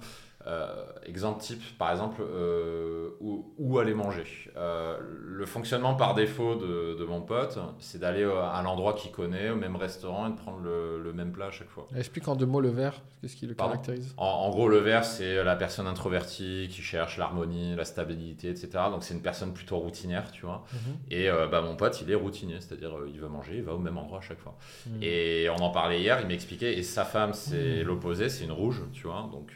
[0.49, 0.67] Euh,
[1.05, 4.25] exemple type, par exemple, euh, où, aller manger.
[4.57, 9.51] Euh, le fonctionnement par défaut de, de mon pote, c'est d'aller à l'endroit qu'il connaît,
[9.51, 11.87] au même restaurant et de prendre le, le, même plat à chaque fois.
[11.95, 14.15] Explique en deux mots le verre, qu'est-ce qui le caractérise?
[14.17, 18.71] En, gros, le verre, c'est la personne introvertie qui cherche l'harmonie, la stabilité, etc.
[18.91, 20.65] Donc c'est une personne plutôt routinière, tu vois.
[20.73, 20.97] Mhm.
[21.11, 23.99] Et bah, mon pote, il est routinier, c'est-à-dire il va manger, il va au même
[23.99, 24.57] endroit à chaque fois.
[24.87, 25.03] Mhm.
[25.03, 27.83] Et on en parlait hier, il m'expliquait, et sa femme, c'est mhm.
[27.83, 29.53] l'opposé, c'est une rouge, tu vois, donc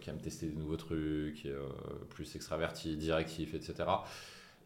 [0.00, 1.68] qui aime tester des nouveaux trucs, euh,
[2.10, 3.84] plus extraverti, directif, etc.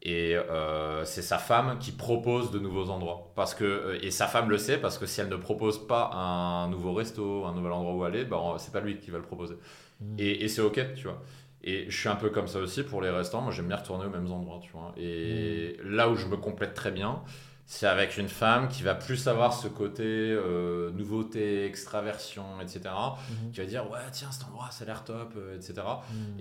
[0.03, 3.33] Et euh, c'est sa femme qui propose de nouveaux endroits.
[3.35, 6.11] Parce que, euh, et sa femme le sait, parce que si elle ne propose pas
[6.13, 9.25] un nouveau resto, un nouvel endroit où aller, ben, c'est pas lui qui va le
[9.25, 9.57] proposer.
[10.01, 10.17] Mmh.
[10.19, 11.23] Et, et c'est ok, tu vois.
[11.65, 13.43] Et je suis un peu comme ça aussi pour les restaurants.
[13.43, 14.95] Moi, j'aime bien retourner aux mêmes endroits, tu vois.
[14.97, 15.91] Et mmh.
[15.91, 17.23] là où je me complète très bien,
[17.71, 22.81] c'est avec une femme qui va plus avoir ce côté euh, nouveauté, extraversion, etc.
[22.87, 23.51] Mhm.
[23.53, 25.75] Qui va dire ouais tiens cet endroit ça a l'air top, etc.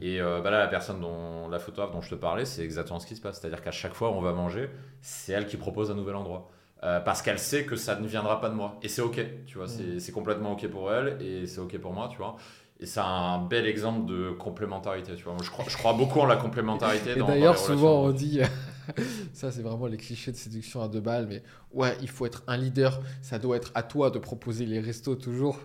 [0.02, 0.26] Et mhm.
[0.26, 3.06] euh, bah là la personne dont la photographe dont je te parlais c'est exactement ce
[3.06, 3.42] qui se passe.
[3.42, 4.70] C'est-à-dire qu'à chaque fois où on va manger,
[5.02, 6.50] c'est elle qui propose un nouvel endroit.
[6.84, 8.78] Euh, parce qu'elle sait que ça ne viendra pas de moi.
[8.82, 10.14] Et c'est ok, tu vois, c'est mhm.
[10.14, 12.38] complètement ok pour elle et c'est ok pour moi, tu vois.
[12.80, 15.34] Et c'est un bel exemple de complémentarité, tu vois.
[15.34, 17.18] Moi, je crois, je crois beaucoup en la complémentarité.
[17.18, 18.40] Et d'ailleurs, souvent on dit,
[19.34, 22.44] ça c'est vraiment les clichés de séduction à deux balles, mais ouais, il faut être
[22.48, 25.60] un leader, ça doit être à toi de proposer les restos toujours.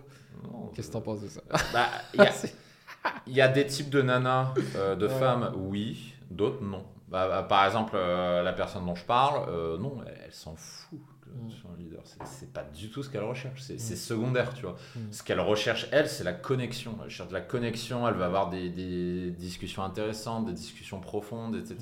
[0.73, 1.41] Qu'est-ce que t'en penses de ça?
[1.73, 1.87] bah,
[3.27, 6.85] Il y, a des types de nanas, euh, de femmes, oui, d'autres non.
[7.09, 10.99] Bah, bah, par exemple, euh, la personne dont je parle, euh, non, elle s'en fout
[11.33, 11.79] Mm.
[11.79, 12.01] leader.
[12.25, 13.61] C'est pas du tout ce qu'elle recherche.
[13.61, 13.95] C'est mm.
[13.95, 14.75] secondaire, tu vois.
[14.95, 14.99] Mm.
[15.11, 16.97] Ce qu'elle recherche, elle, c'est la connexion.
[17.03, 18.07] Elle cherche de la connexion.
[18.07, 21.77] Elle va avoir des, des discussions intéressantes, des discussions profondes, etc.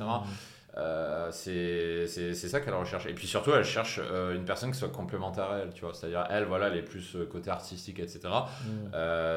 [0.77, 3.05] Euh, c'est ça qu'elle recherche.
[3.05, 5.93] Et puis surtout, elle cherche euh, une personne qui soit complémentaire à elle, tu vois.
[5.93, 8.19] C'est-à-dire, elle, voilà, elle est plus euh, côté artistique, etc.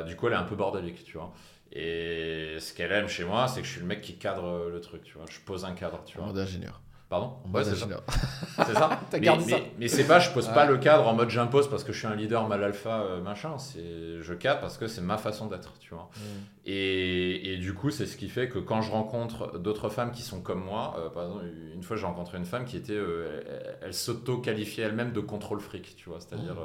[0.07, 1.33] du coup, elle est un peu bordélique, tu vois.
[1.73, 4.81] Et ce qu'elle aime chez moi, c'est que je suis le mec qui cadre le
[4.81, 5.25] truc, tu vois.
[5.29, 6.33] Je pose un cadre, tu vois.
[6.33, 6.81] d'ingénieur.
[7.15, 7.87] Pardon Ouais, c'est ça.
[9.79, 12.09] mais, c'est pas, je pose pas le cadre en mode j'impose parce que je suis
[12.09, 13.57] un leader mal alpha, euh, machin.
[13.57, 16.11] C'est, je cadre parce que c'est ma façon d'être, tu vois.
[16.17, 16.21] Mm.
[16.67, 20.23] Et, et, du coup, c'est ce qui fait que quand je rencontre d'autres femmes qui
[20.23, 23.43] sont comme moi, euh, par exemple, une fois j'ai rencontré une femme qui était, euh,
[23.81, 26.19] elle, s'auto-qualifiait elle-même de contrôle fric, tu vois.
[26.19, 26.57] C'est-à-dire,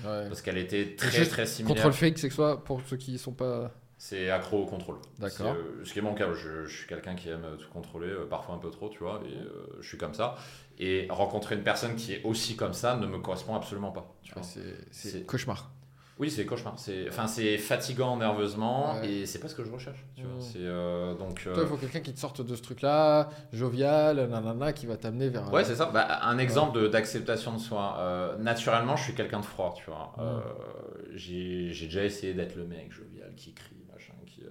[0.00, 0.28] mm.
[0.28, 1.76] parce qu'elle était très, très similaire.
[1.76, 3.72] Contrôle fric, c'est quoi pour ceux qui sont pas.
[3.98, 4.98] C'est accro au contrôle.
[5.18, 5.56] D'accord.
[5.56, 8.26] Euh, ce qui est mon cas, je, je suis quelqu'un qui aime tout contrôler, euh,
[8.30, 10.36] parfois un peu trop, tu vois, et euh, je suis comme ça.
[10.78, 14.14] Et rencontrer une personne qui est aussi comme ça ne me correspond absolument pas.
[14.32, 14.42] Vois.
[14.92, 15.72] C'est cauchemar.
[16.20, 16.74] Oui, c'est cauchemar.
[16.78, 20.04] C'est, enfin, c'est fatigant nerveusement et c'est pas ce que je recherche.
[20.16, 20.38] Tu vois.
[20.38, 21.18] Mmh.
[21.18, 24.96] Donc, Toi, il faut quelqu'un qui te sorte de ce truc-là, jovial, nanana, qui va
[24.96, 25.52] t'amener vers.
[25.52, 25.86] Ouais, c'est ça.
[25.86, 28.36] Bah, un exemple d'acceptation de soi.
[28.38, 30.14] naturellement, je suis quelqu'un de froid, tu vois.
[30.16, 31.16] Mmh.
[31.16, 33.77] j'ai, déjà essayé d'être le mec jovial qui crie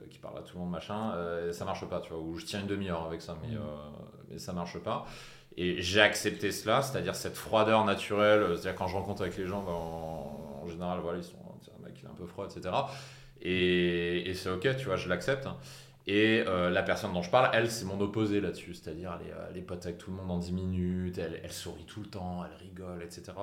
[0.10, 2.22] qui, parle à tout le monde, machin, euh, ça marche pas, tu vois.
[2.22, 3.58] Ou je tiens une demi-heure avec ça, mais, mm.
[3.58, 3.66] euh,
[4.30, 5.06] mais ça marche pas.
[5.56, 9.64] Et j'ai accepté cela, c'est-à-dire cette froideur naturelle, c'est-à-dire quand je rencontre avec les gens,
[9.64, 12.76] ben, en, général, voilà, ils sont, un mec qui est un peu froid, etc.
[13.42, 15.48] Et, et c'est ok, tu vois, je l'accepte.
[16.10, 18.74] Et euh, la personne dont je parle, elle, c'est mon opposé là-dessus.
[18.74, 22.00] C'est-à-dire, elle, est, est pote avec tout le monde en 10 minutes, elle, sourit tout
[22.00, 23.34] le temps, elle rigole, etc.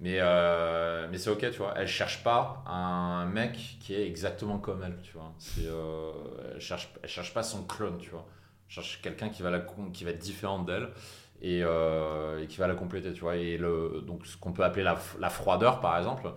[0.00, 1.72] Mais, euh, mais c'est ok, tu vois.
[1.76, 5.32] Elle cherche pas un mec qui est exactement comme elle, tu vois.
[5.60, 6.12] Euh,
[6.54, 8.26] elle, cherche, elle cherche pas son clone, tu vois.
[8.68, 9.58] Elle cherche quelqu'un qui, va
[9.94, 10.90] qui va être différent d'elle.
[11.42, 13.36] Et, et, qui va la compléter, tu vois.
[13.36, 16.30] Et le, donc, ce qu'on peut appeler la, la froideur, par exemple,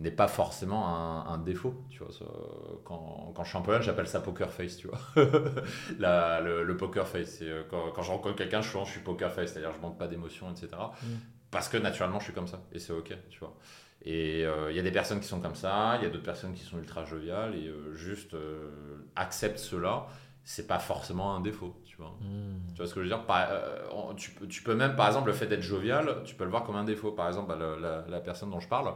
[0.00, 1.74] n'est pas forcément un, défaut.
[1.90, 2.08] Tu vois,
[2.84, 4.98] quand, quand, je suis en Pologne, j'appelle ça poker face, tu vois.
[5.16, 9.72] le, poker face, euh, quand, quand, je rencontre quelqu'un, je, je suis poker face, c'est-à-dire
[9.76, 10.68] je manque pas d'émotion, etc.
[11.02, 11.06] Mm.
[11.50, 13.54] Parce que naturellement, je suis comme ça, et c'est ok, tu vois.
[14.02, 16.24] Et euh, il y a des personnes qui sont comme ça, il y a d'autres
[16.24, 18.34] personnes qui sont ultra joviales, et euh, juste
[19.16, 20.06] accepte cela,
[20.44, 22.16] c'est pas forcément un défaut, tu vois.
[22.22, 22.72] Mm.
[22.72, 23.26] Tu vois ce que je veux dire?
[24.16, 26.76] Tu, tu, peux même, par exemple, le fait d'être jovial, tu peux le voir comme
[26.76, 27.12] un défaut.
[27.12, 28.94] Par exemple, bah, la, la personne dont je parle,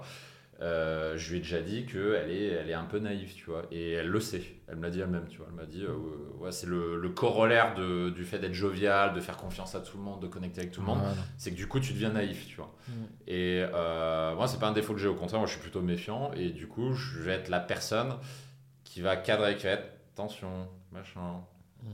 [0.61, 3.63] euh, je lui ai déjà dit qu'elle est, elle est un peu naïve, tu vois,
[3.73, 4.43] et elle le sait.
[4.69, 5.47] Elle me l'a dit elle-même, tu vois.
[5.49, 5.95] Elle m'a dit, euh,
[6.39, 9.97] ouais, c'est le, le, corollaire de, du fait d'être jovial, de faire confiance à tout
[9.97, 11.01] le monde, de connecter avec tout le monde.
[11.37, 12.73] C'est que du coup, tu deviens naïf, tu vois.
[12.89, 12.93] Mm.
[13.27, 15.83] Et euh, moi, c'est pas un défaut que j'ai, au contraire, moi, je suis plutôt
[15.83, 18.15] méfiant, et du coup, je vais être la personne
[18.85, 21.43] qui va cadrer, qui va être attention, machin.
[21.83, 21.89] Mm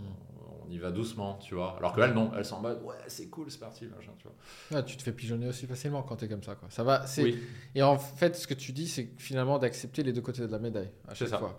[0.66, 1.77] on y va doucement, tu vois.
[1.79, 2.75] Alors que elle, non, elle s'en ouais,
[3.07, 4.29] c'est cool, c'est parti, machin, tu
[4.70, 4.83] vois.
[4.83, 6.68] tu te fais pigeonner aussi facilement quand tu es comme ça, quoi.
[6.70, 7.35] Ça va, c'est...
[7.75, 10.59] Et en fait, ce que tu dis, c'est finalement d'accepter les deux côtés de la
[10.59, 11.59] médaille, à chaque fois.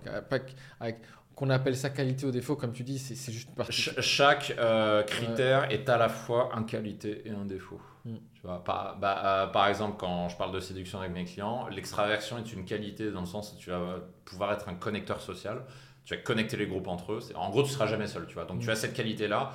[1.36, 3.90] qu'on appelle ça qualité ou défaut, comme tu dis, c'est juste partie.
[4.00, 7.82] chaque euh, critère est à la fois une qualité et un défaut.
[8.06, 8.16] Mm.
[8.34, 11.68] Tu vois, par, bah, euh, par exemple, quand je parle de séduction avec mes clients,
[11.68, 15.64] l'extraversion est une qualité dans le sens où tu vas pouvoir être un connecteur social
[16.06, 17.20] Tu vas connecter les groupes entre eux.
[17.36, 18.46] En gros, tu seras jamais seul, tu vois.
[18.46, 19.54] Donc, tu as cette qualité-là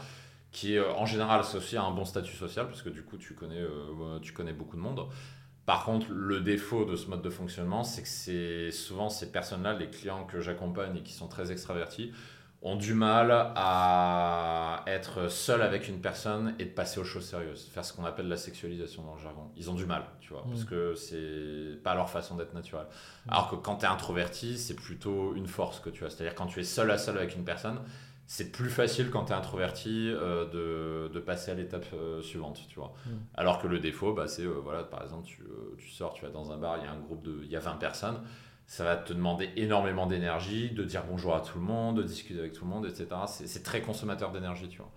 [0.52, 3.34] qui, euh, en général, associée à un bon statut social, parce que du coup, tu
[3.34, 5.06] connais, euh, tu connais beaucoup de monde.
[5.66, 9.74] Par contre, le défaut de ce mode de fonctionnement, c'est que c'est souvent ces personnes-là,
[9.74, 12.12] les clients que j'accompagne et qui sont très extravertis,
[12.66, 17.68] ont du mal à être seuls avec une personne et de passer aux choses sérieuses,
[17.72, 19.52] faire ce qu'on appelle la sexualisation dans le jargon.
[19.56, 20.66] Ils ont du mal, tu vois, parce mm.
[20.66, 22.86] que c'est pas leur façon d'être naturelle.
[23.28, 26.10] Alors que quand tu es introverti, c'est plutôt une force que tu as.
[26.10, 27.78] C'est-à-dire quand tu es seul à seul avec une personne,
[28.26, 32.62] c'est plus facile quand tu es introverti euh, de, de, passer à l'étape euh, suivante,
[32.68, 32.94] tu vois.
[33.06, 33.10] Mm.
[33.36, 35.44] Alors que le défaut, bah, c'est, euh, voilà, par exemple, tu,
[35.78, 37.54] tu, sors, tu vas dans un bar, il y a un groupe de, il y
[37.54, 38.18] a 20 personnes,
[38.66, 42.40] ça va te demander énormément d'énergie, de dire bonjour à tout le monde, de discuter
[42.40, 43.06] avec tout le monde, etc.
[43.26, 44.90] C'est très consommateur d'énergie, tu vois.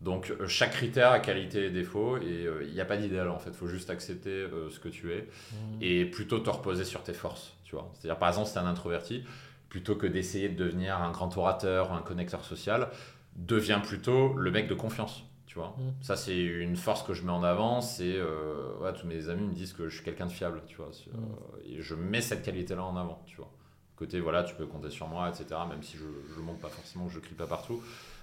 [0.00, 3.50] Donc chaque critère a qualité et défaut et il n'y a pas d'idéal en fait,
[3.50, 5.54] il faut juste accepter ce que tu es mm.
[5.80, 7.90] et plutôt te reposer sur tes forces, tu vois.
[7.94, 9.24] C'est-à-dire par exemple si tu es un introverti,
[9.70, 12.90] plutôt que d'essayer de devenir un grand orateur, un connecteur social,
[13.36, 15.24] deviens plutôt le mec de confiance.
[15.54, 16.02] Tu vois mm.
[16.02, 17.80] Ça, c'est une force que je mets en avant.
[17.80, 20.62] C'est euh, tous mes amis me disent que je suis quelqu'un de fiable.
[20.66, 21.14] Tu vois mm.
[21.14, 23.22] euh, Et je mets cette qualité-là en avant.
[23.24, 23.52] Tu vois
[23.94, 25.60] Côté, voilà, tu peux compter sur moi, etc.
[25.68, 27.80] Même si je ne le montre pas forcément, je ne crie pas partout.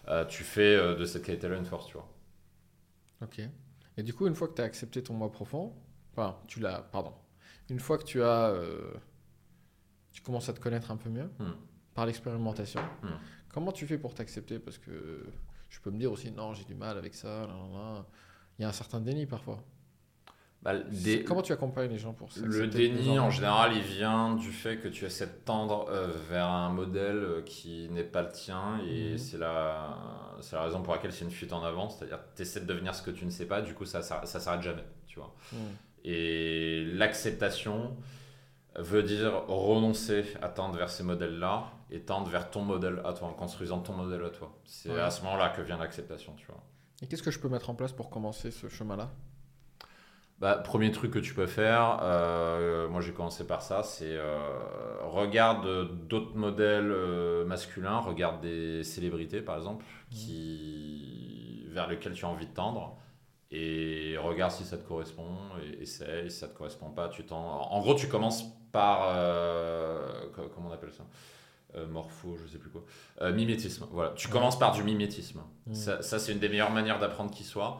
[0.10, 1.88] Euh, tu fais de cette qualité-là une force.
[1.88, 2.10] Tu vois
[3.22, 3.40] Ok.
[3.96, 5.74] Et du coup, une fois que tu as accepté ton moi profond,
[6.12, 7.14] enfin, tu l'as, pardon,
[7.70, 8.54] une fois que tu as
[10.12, 11.54] tu commences à te connaître un peu mieux hmm.
[11.94, 12.82] par l'expérimentation.
[13.02, 13.16] Hmm.
[13.54, 14.60] Comment tu fais pour t'accepter?
[14.60, 15.26] Parce que
[15.72, 17.48] je peux me dire aussi, non, j'ai du mal avec ça.
[18.60, 19.58] Il y a un certain déni parfois.
[20.62, 20.74] Bah,
[21.26, 22.42] Comment tu accompagnes les gens pour ça?
[22.44, 26.46] Le déni, en général, il vient du fait que tu essaies de tendre euh, vers
[26.46, 28.80] un modèle euh, qui n'est pas le tien.
[28.88, 29.18] Et mhm.
[29.18, 29.98] c'est la,
[30.52, 31.90] la raison pour laquelle c'est une fuite en avant.
[31.90, 33.64] C'est-à-dire que tu essaies de devenir ce que tu ne sais pas.
[33.64, 34.86] Du coup, ça ne ça, s'arrête jamais.
[35.08, 35.34] Tu vois.
[35.52, 35.60] Mhm.
[36.04, 37.98] Et l'acceptation,
[38.76, 43.28] veut dire renoncer à tendre vers ces modèles-là et tendre vers ton modèle à toi,
[43.28, 44.58] en construisant ton modèle à toi.
[44.66, 46.64] C'est à ce moment-là que vient l'acceptation, tu vois.
[47.02, 49.12] Et qu'est-ce que je peux mettre en place pour commencer ce chemin-là?
[50.40, 54.40] Bah, premier truc que tu peux faire, euh, moi j'ai commencé par ça, c'est euh,
[55.04, 60.16] regarde d'autres modèles euh, masculins, regarde des célébrités par exemple, mmh.
[60.16, 62.98] qui, vers lesquels tu as envie de tendre,
[63.52, 65.30] et regarde si ça te correspond,
[65.64, 67.72] et essaye, si ça te correspond pas, tu tends.
[67.72, 69.14] En gros, tu commences par.
[70.34, 71.04] Comment on appelle ça?
[71.76, 72.84] Euh, morpho, je sais plus quoi.
[73.22, 73.86] Euh, mimétisme.
[73.92, 74.12] Voilà.
[74.12, 75.42] Tu commences par du mimétisme.
[75.74, 77.80] Ça, ça c'est une des meilleures manières d'apprendre qui soit.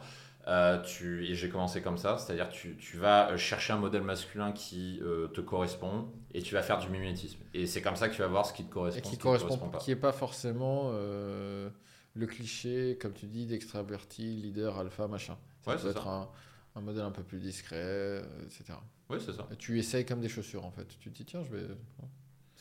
[0.84, 5.00] tu, et j'ai commencé comme ça, c'est-à-dire tu, tu vas chercher un modèle masculin qui
[5.34, 7.40] te correspond et tu vas faire du mimétisme.
[7.54, 9.00] Et c'est comme ça que tu vas voir ce qui te correspond.
[9.00, 9.78] Et qui, correspond, pas.
[9.78, 15.36] Qui n'est pas forcément le cliché, comme tu dis, d'extraverti, leader, alpha, machin.
[15.64, 16.28] Ça peut être un,
[16.74, 18.78] un, modèle un peu plus discret, etc.
[19.08, 19.46] Oui, c'est ça.
[19.58, 20.86] tu essayes comme des chaussures, en fait.
[20.98, 21.66] Tu te dis, tiens, je vais.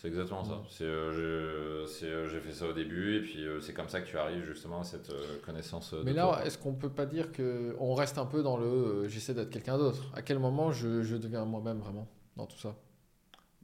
[0.01, 0.63] C'est exactement ça.
[0.67, 4.07] C'est, euh, euh, j'ai fait ça au début et puis euh, c'est comme ça que
[4.07, 5.13] tu arrives justement à cette
[5.45, 5.93] connaissance.
[6.03, 9.51] Mais là, est-ce qu'on peut pas dire qu'on reste un peu dans le j'essaie d'être
[9.51, 10.11] quelqu'un d'autre?
[10.15, 12.73] À quel moment je, je deviens moi-même vraiment dans tout ça?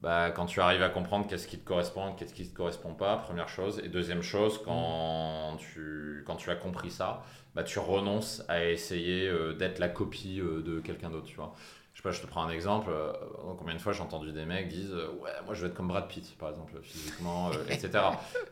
[0.03, 2.93] Bah, quand tu arrives à comprendre qu'est-ce qui te correspond, qu'est-ce qui ne te correspond
[2.93, 3.81] pas, première chose.
[3.83, 5.57] Et deuxième chose, quand, mm.
[5.57, 7.23] tu, quand tu as compris ça,
[7.55, 11.25] bah, tu renonces à essayer d'être la copie de quelqu'un d'autre.
[11.25, 11.55] Tu vois
[11.97, 12.91] je sais pas, je te prends un exemple.
[12.91, 13.11] Euh,
[13.57, 15.87] combien de fois j'ai entendu des mecs disent euh, Ouais, moi je veux être comme
[15.87, 17.89] Brad Pitt, par exemple, physiquement, euh, etc.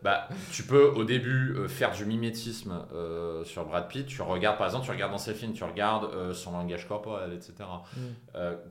[0.01, 2.73] bah, tu peux au début faire du mimétisme
[3.43, 4.07] sur Brad Pitt.
[4.07, 7.53] Tu regardes, par exemple, tu regardes dans ses films, tu regardes son langage corporel, etc.
[7.95, 7.99] Mm.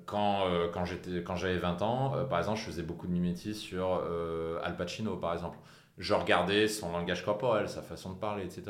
[0.07, 4.03] quand quand j'avais 20 ans, par exemple, je faisais beaucoup de mimétisme sur
[4.65, 5.57] Al Pacino, par exemple
[5.99, 8.63] je regardais son langage corporel, sa façon de parler, etc.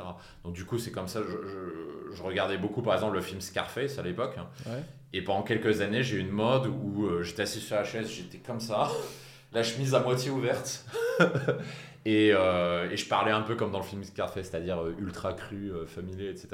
[0.44, 3.98] Donc du coup, c'est comme ça, je, je, regardais beaucoup, par exemple, le film Scarface
[3.98, 4.36] à l'époque.
[4.66, 4.82] Ouais.
[5.14, 8.10] Et pendant quelques années, j'ai eu une mode où euh, j'étais assis sur la chaise,
[8.10, 8.90] j'étais comme ça,
[9.52, 10.84] la chemise à moitié ouverte.
[12.04, 15.32] et, euh, et, je parlais un peu comme dans le film Scarface, c'est-à-dire euh, ultra
[15.32, 16.48] cru, familier, etc.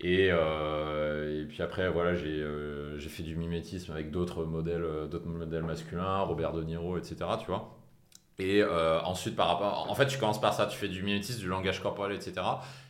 [0.00, 6.20] Et, et, puis après, voilà, j'ai fait du mimétisme avec d'autres modèles, d'autres modèles masculins,
[6.20, 7.16] Robert De Niro, etc.
[7.40, 7.75] Tu vois
[8.38, 9.90] et euh, ensuite, par rapport.
[9.90, 12.34] En fait, tu commences par ça, tu fais du mimétisme, du langage corporel, etc.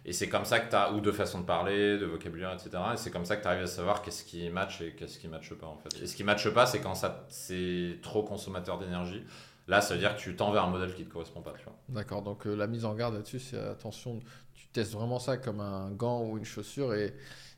[0.04, 0.92] Et c'est comme ça que tu as.
[0.92, 2.70] Ou de façon de parler, de vocabulaire, etc.
[2.94, 5.28] Et c'est comme ça que tu arrives à savoir qu'est-ce qui match et qu'est-ce qui
[5.28, 6.02] matche pas, en fait.
[6.02, 9.22] Et ce qui matche pas, c'est quand ça c'est trop consommateur d'énergie.
[9.68, 11.54] Là, ça veut dire que tu tends vers un modèle qui ne te correspond pas.
[11.88, 14.20] D'accord, donc euh, la mise en garde là-dessus, c'est attention,
[14.54, 17.14] tu testes vraiment ça comme un gant ou une chaussure et,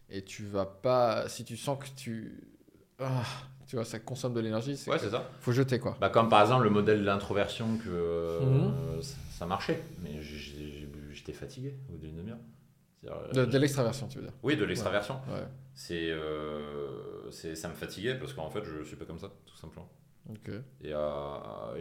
[0.09, 1.29] et tu vas pas.
[1.29, 2.58] Si tu sens que tu.
[3.01, 3.23] Ah,
[3.67, 4.77] tu vois, ça consomme de l'énergie.
[4.77, 5.31] C'est ouais, c'est ça.
[5.41, 5.97] Faut jeter quoi.
[6.01, 9.03] Bah, comme par exemple le modèle de l'introversion que euh, mhm.
[9.31, 10.21] ça, marchait, mais
[11.13, 12.39] j'étais fatigué au bout d'une demi-heure.
[13.33, 15.15] De, de l'extraversion, tu veux dire Oui, de l'extraversion.
[15.29, 15.47] Ouais.
[15.73, 19.57] C'est, euh, c'est, ça me fatiguait parce qu'en fait, je suis pas comme ça, tout
[19.57, 19.89] simplement.
[20.83, 21.73] Et, à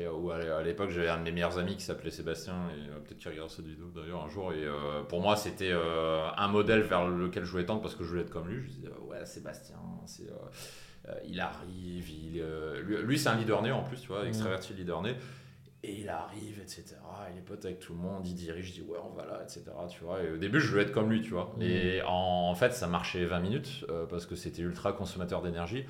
[0.63, 3.65] l'époque, j'avais un de mes meilleurs amis qui s'appelait Sébastien, et peut-être qu'il regardera cette
[3.65, 4.53] vidéo d'ailleurs un jour.
[4.53, 4.65] Et
[5.09, 8.29] pour moi, c'était un modèle vers lequel je voulais tendre parce que je voulais être
[8.29, 8.63] comme lui.
[8.63, 9.77] Je disais, ouais, Sébastien,
[11.25, 12.43] il arrive, il,
[12.85, 15.15] lui, c'est un leader né en plus, tu vois, extraverti leader né.
[15.83, 16.95] Et il arrive, etc.
[17.31, 19.39] Il est pote avec tout le monde, il dirige, je dis ouais, on va là,
[19.43, 19.63] etc.
[19.89, 20.21] Tu vois.
[20.23, 21.55] Et au début, je voulais être comme lui, tu vois.
[21.61, 25.85] Et en, fait, ça marchait 20 minutes parce que c'était ultra consommateur d'énergie.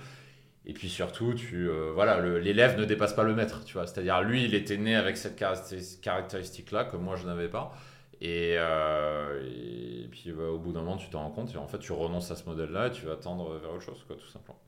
[0.69, 3.87] Et puis surtout, tu, euh, voilà, l'élève ne dépasse pas le maître, tu vois.
[3.87, 7.71] C'est-à-dire, lui, il était né avec cette caractéristique-là que moi, je n'avais pas.
[8.19, 11.67] Et, euh, et puis, bah, au bout d'un moment, tu t'en rends compte et en
[11.67, 14.27] fait, tu renonces à ce modèle-là et tu vas tendre vers autre chose, quoi, tout
[14.27, 14.59] simplement.